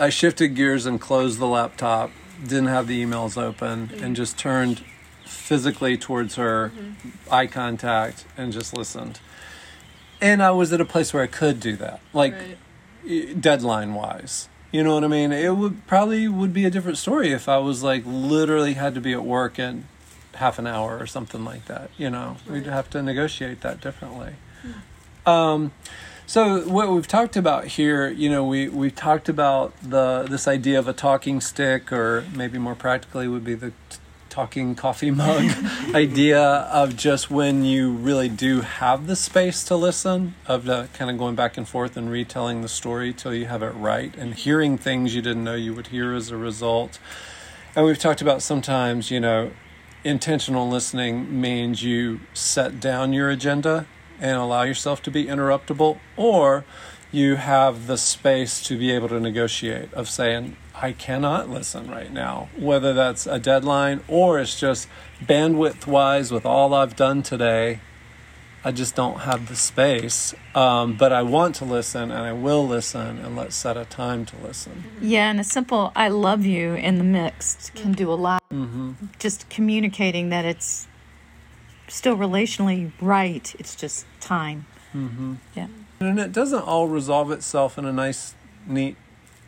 I 0.00 0.10
shifted 0.10 0.54
gears 0.54 0.86
and 0.86 1.00
closed 1.00 1.38
the 1.38 1.46
laptop, 1.46 2.10
didn't 2.42 2.66
have 2.66 2.86
the 2.86 3.04
emails 3.04 3.40
open, 3.40 3.88
mm-hmm. 3.88 4.04
and 4.04 4.16
just 4.16 4.38
turned 4.38 4.84
physically 5.24 5.96
towards 5.96 6.36
her, 6.36 6.72
mm-hmm. 6.74 7.34
eye 7.34 7.46
contact, 7.46 8.24
and 8.36 8.52
just 8.52 8.76
listened 8.76 9.20
and 10.22 10.42
I 10.42 10.52
was 10.52 10.72
at 10.72 10.80
a 10.80 10.84
place 10.84 11.12
where 11.12 11.22
I 11.22 11.26
could 11.26 11.60
do 11.60 11.76
that, 11.76 12.00
like 12.14 12.34
right. 13.04 13.40
deadline 13.40 13.92
wise. 13.92 14.48
You 14.72 14.82
know 14.82 14.94
what 14.94 15.04
I 15.04 15.08
mean? 15.08 15.32
It 15.32 15.54
would 15.54 15.86
probably 15.86 16.26
would 16.26 16.54
be 16.54 16.64
a 16.64 16.70
different 16.70 16.96
story 16.96 17.32
if 17.32 17.48
I 17.48 17.58
was 17.58 17.82
like 17.82 18.02
literally 18.06 18.72
had 18.72 18.94
to 18.94 19.00
be 19.00 19.12
at 19.12 19.22
work 19.22 19.58
in 19.58 19.86
half 20.34 20.58
an 20.58 20.66
hour 20.66 20.98
or 20.98 21.06
something 21.06 21.44
like 21.44 21.66
that. 21.66 21.90
You 21.98 22.08
know, 22.08 22.38
we'd 22.48 22.64
have 22.64 22.88
to 22.90 23.02
negotiate 23.02 23.60
that 23.60 23.82
differently. 23.82 24.34
Hmm. 24.62 25.28
Um, 25.28 25.72
so 26.26 26.66
what 26.66 26.90
we've 26.90 27.06
talked 27.06 27.36
about 27.36 27.66
here, 27.66 28.08
you 28.08 28.30
know, 28.30 28.46
we 28.46 28.66
we've 28.68 28.94
talked 28.94 29.28
about 29.28 29.74
the 29.82 30.26
this 30.28 30.48
idea 30.48 30.78
of 30.78 30.88
a 30.88 30.94
talking 30.94 31.42
stick, 31.42 31.92
or 31.92 32.24
maybe 32.34 32.56
more 32.58 32.74
practically 32.74 33.28
would 33.28 33.44
be 33.44 33.54
the 33.54 33.72
talking 34.32 34.74
coffee 34.74 35.10
mug 35.10 35.44
idea 35.94 36.40
of 36.40 36.96
just 36.96 37.30
when 37.30 37.66
you 37.66 37.92
really 37.92 38.30
do 38.30 38.62
have 38.62 39.06
the 39.06 39.14
space 39.14 39.62
to 39.62 39.76
listen, 39.76 40.34
of 40.46 40.64
the 40.64 40.88
kind 40.94 41.10
of 41.10 41.18
going 41.18 41.34
back 41.34 41.58
and 41.58 41.68
forth 41.68 41.98
and 41.98 42.10
retelling 42.10 42.62
the 42.62 42.68
story 42.68 43.12
till 43.12 43.34
you 43.34 43.44
have 43.44 43.62
it 43.62 43.72
right, 43.72 44.16
and 44.16 44.32
hearing 44.32 44.78
things 44.78 45.14
you 45.14 45.20
didn't 45.20 45.44
know 45.44 45.54
you 45.54 45.74
would 45.74 45.88
hear 45.88 46.14
as 46.14 46.30
a 46.30 46.36
result. 46.38 46.98
And 47.76 47.84
we've 47.84 47.98
talked 47.98 48.22
about 48.22 48.40
sometimes, 48.40 49.10
you 49.10 49.20
know, 49.20 49.50
intentional 50.02 50.66
listening 50.66 51.38
means 51.38 51.82
you 51.82 52.20
set 52.32 52.80
down 52.80 53.12
your 53.12 53.28
agenda 53.28 53.86
and 54.18 54.38
allow 54.38 54.62
yourself 54.62 55.02
to 55.02 55.10
be 55.10 55.26
interruptible, 55.26 55.98
or 56.16 56.64
you 57.10 57.36
have 57.36 57.86
the 57.86 57.98
space 57.98 58.62
to 58.62 58.78
be 58.78 58.90
able 58.92 59.10
to 59.10 59.20
negotiate 59.20 59.92
of 59.92 60.08
saying, 60.08 60.56
I 60.82 60.90
cannot 60.90 61.48
listen 61.48 61.88
right 61.88 62.12
now, 62.12 62.48
whether 62.58 62.92
that's 62.92 63.24
a 63.28 63.38
deadline 63.38 64.00
or 64.08 64.40
it's 64.40 64.58
just 64.58 64.88
bandwidth 65.24 65.86
wise 65.86 66.32
with 66.32 66.44
all 66.44 66.74
I've 66.74 66.96
done 66.96 67.22
today. 67.22 67.78
I 68.64 68.72
just 68.72 68.96
don't 68.96 69.20
have 69.20 69.46
the 69.48 69.54
space. 69.54 70.34
Um, 70.56 70.96
but 70.96 71.12
I 71.12 71.22
want 71.22 71.54
to 71.56 71.64
listen 71.64 72.10
and 72.10 72.22
I 72.22 72.32
will 72.32 72.66
listen 72.66 73.18
and 73.18 73.36
let's 73.36 73.54
set 73.54 73.76
a 73.76 73.84
time 73.84 74.26
to 74.26 74.36
listen. 74.36 74.82
Yeah, 75.00 75.30
and 75.30 75.38
a 75.38 75.44
simple 75.44 75.92
I 75.94 76.08
love 76.08 76.44
you 76.44 76.74
in 76.74 76.98
the 76.98 77.04
mix 77.04 77.70
can 77.76 77.92
do 77.92 78.12
a 78.12 78.14
lot. 78.14 78.42
Mm-hmm. 78.50 78.92
Just 79.20 79.48
communicating 79.48 80.30
that 80.30 80.44
it's 80.44 80.88
still 81.86 82.16
relationally 82.16 82.90
right, 83.00 83.54
it's 83.56 83.76
just 83.76 84.04
time. 84.18 84.66
Mm-hmm. 84.92 85.34
Yeah. 85.54 85.68
And 86.00 86.18
it 86.18 86.32
doesn't 86.32 86.62
all 86.62 86.88
resolve 86.88 87.30
itself 87.30 87.78
in 87.78 87.84
a 87.84 87.92
nice, 87.92 88.34
neat, 88.66 88.96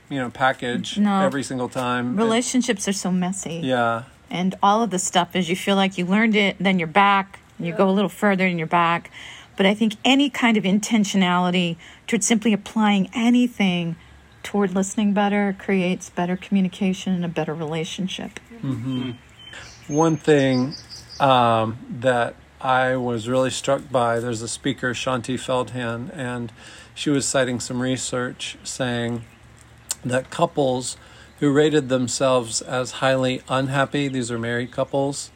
you 0.09 0.19
know, 0.19 0.31
package 0.31 0.99
No. 0.99 1.21
every 1.23 1.43
single 1.43 1.69
time. 1.69 2.19
It- 2.19 2.23
Relationships 2.23 2.87
are 2.89 2.93
so 2.93 3.11
messy. 3.11 3.61
yeah. 3.63 4.05
And 4.31 4.55
all 4.63 4.83
of 4.83 4.91
the 4.91 4.99
stuff 4.99 5.37
is 5.37 5.49
you 5.49 5.55
feel 5.57 5.77
like 5.77 5.97
you 5.99 6.05
learned 6.07 6.35
it, 6.35 6.57
then 6.59 6.79
you're 6.79 6.89
back, 6.89 7.39
and 7.59 7.67
you 7.67 7.73
go 7.73 7.89
a 7.89 7.93
little 7.93 8.09
further 8.09 8.47
and 8.47 8.59
you're 8.59 8.67
back. 8.67 9.11
But 9.57 9.67
I 9.67 9.75
think 9.75 9.95
any 10.05 10.29
kind 10.31 10.57
of 10.57 10.65
intentionality 10.65 11.77
toward 12.09 12.25
simply 12.25 12.53
applying 12.53 13.09
anything 13.15 13.95
toward 14.43 14.75
listening 14.75 15.13
better 15.13 15.55
creates 15.59 16.11
better 16.11 16.37
communication 16.37 17.15
and 17.15 17.25
a 17.25 17.29
better 17.29 17.55
relationship. 17.55 18.41
One 19.87 20.17
thing 20.17 20.75
um, 21.21 21.79
that 22.01 22.35
I 22.61 22.97
was 22.97 23.29
really 23.29 23.51
struck 23.51 23.91
by 23.91 24.19
there's 24.19 24.43
a 24.43 24.49
speaker, 24.49 24.95
Shaunti 24.95 25.37
Feldhahn, 25.39 26.11
and 26.17 26.51
she 26.95 27.11
was 27.11 27.27
citing 27.27 27.61
some 27.61 27.81
research 27.81 28.57
saying 28.65 29.25
that 30.05 30.31
couples 30.31 30.97
who 31.41 31.53
rated 31.53 31.89
themselves 31.89 32.61
as 32.63 32.93
highly 32.93 33.43
unhappy, 33.49 34.09
these 34.09 34.31
are 34.31 34.39
married 34.39 34.71
couples, 34.71 35.31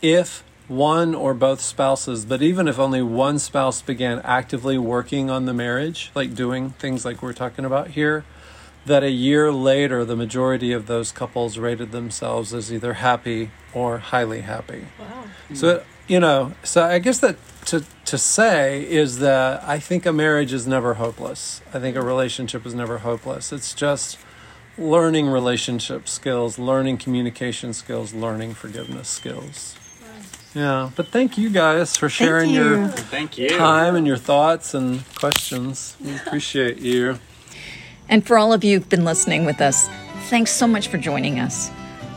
if 0.00 0.44
one 0.68 1.14
or 1.14 1.34
both 1.34 1.60
spouses, 1.60 2.24
but 2.24 2.40
even 2.40 2.68
if 2.68 2.78
only 2.78 3.02
one 3.02 3.38
spouse 3.38 3.82
began 3.82 4.20
actively 4.24 4.78
working 4.78 5.28
on 5.28 5.44
the 5.44 5.52
marriage, 5.52 6.10
like 6.14 6.34
doing 6.34 6.70
things 6.70 7.04
like 7.04 7.22
we're 7.22 7.32
talking 7.32 7.64
about 7.64 7.88
here, 7.88 8.24
that 8.86 9.02
a 9.02 9.10
year 9.10 9.52
later, 9.52 10.04
the 10.04 10.16
majority 10.16 10.72
of 10.72 10.86
those 10.86 11.10
couples 11.10 11.58
rated 11.58 11.92
themselves 11.92 12.52
as 12.52 12.72
either 12.72 12.94
happy 12.94 13.50
or 13.72 13.98
highly 13.98 14.42
happy. 14.42 14.86
Wow. 14.98 15.24
So, 15.54 15.82
you 16.06 16.20
know, 16.20 16.52
so 16.62 16.84
I 16.84 16.98
guess 16.98 17.18
that 17.20 17.36
to, 17.66 17.84
to 18.04 18.18
say 18.18 18.88
is 18.88 19.18
that 19.20 19.62
I 19.64 19.78
think 19.78 20.04
a 20.06 20.12
marriage 20.12 20.52
is 20.52 20.66
never 20.66 20.94
hopeless. 20.94 21.62
I 21.72 21.78
think 21.80 21.96
a 21.96 22.02
relationship 22.02 22.66
is 22.66 22.74
never 22.74 22.98
hopeless. 22.98 23.52
It's 23.52 23.72
just 23.72 24.18
learning 24.76 25.28
relationship 25.28 26.08
skills, 26.08 26.58
learning 26.58 26.98
communication 26.98 27.72
skills, 27.72 28.12
learning 28.12 28.54
forgiveness 28.54 29.08
skills. 29.08 29.76
Yeah, 30.54 30.90
but 30.94 31.08
thank 31.08 31.36
you 31.36 31.50
guys 31.50 31.96
for 31.96 32.08
sharing 32.08 32.50
you. 32.50 32.64
your 32.64 32.88
Thank 32.88 33.38
you. 33.38 33.48
time 33.48 33.96
and 33.96 34.06
your 34.06 34.16
thoughts 34.16 34.72
and 34.72 35.02
questions. 35.16 35.96
We 36.00 36.14
appreciate 36.14 36.78
you. 36.78 37.18
And 38.08 38.24
for 38.24 38.38
all 38.38 38.52
of 38.52 38.62
you 38.62 38.78
who've 38.78 38.88
been 38.88 39.04
listening 39.04 39.46
with 39.46 39.60
us, 39.60 39.88
thanks 40.28 40.52
so 40.52 40.68
much 40.68 40.88
for 40.88 40.98
joining 40.98 41.40
us. 41.40 41.70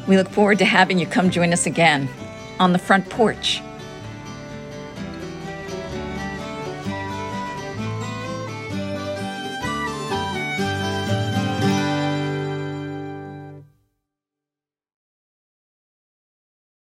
We 0.07 0.17
look 0.17 0.29
forward 0.29 0.59
to 0.59 0.65
having 0.65 0.99
you 0.99 1.07
come 1.07 1.31
join 1.31 1.51
us 1.51 1.65
again 1.65 2.07
on 2.59 2.73
the 2.73 2.79
front 2.79 3.09
porch 3.09 3.61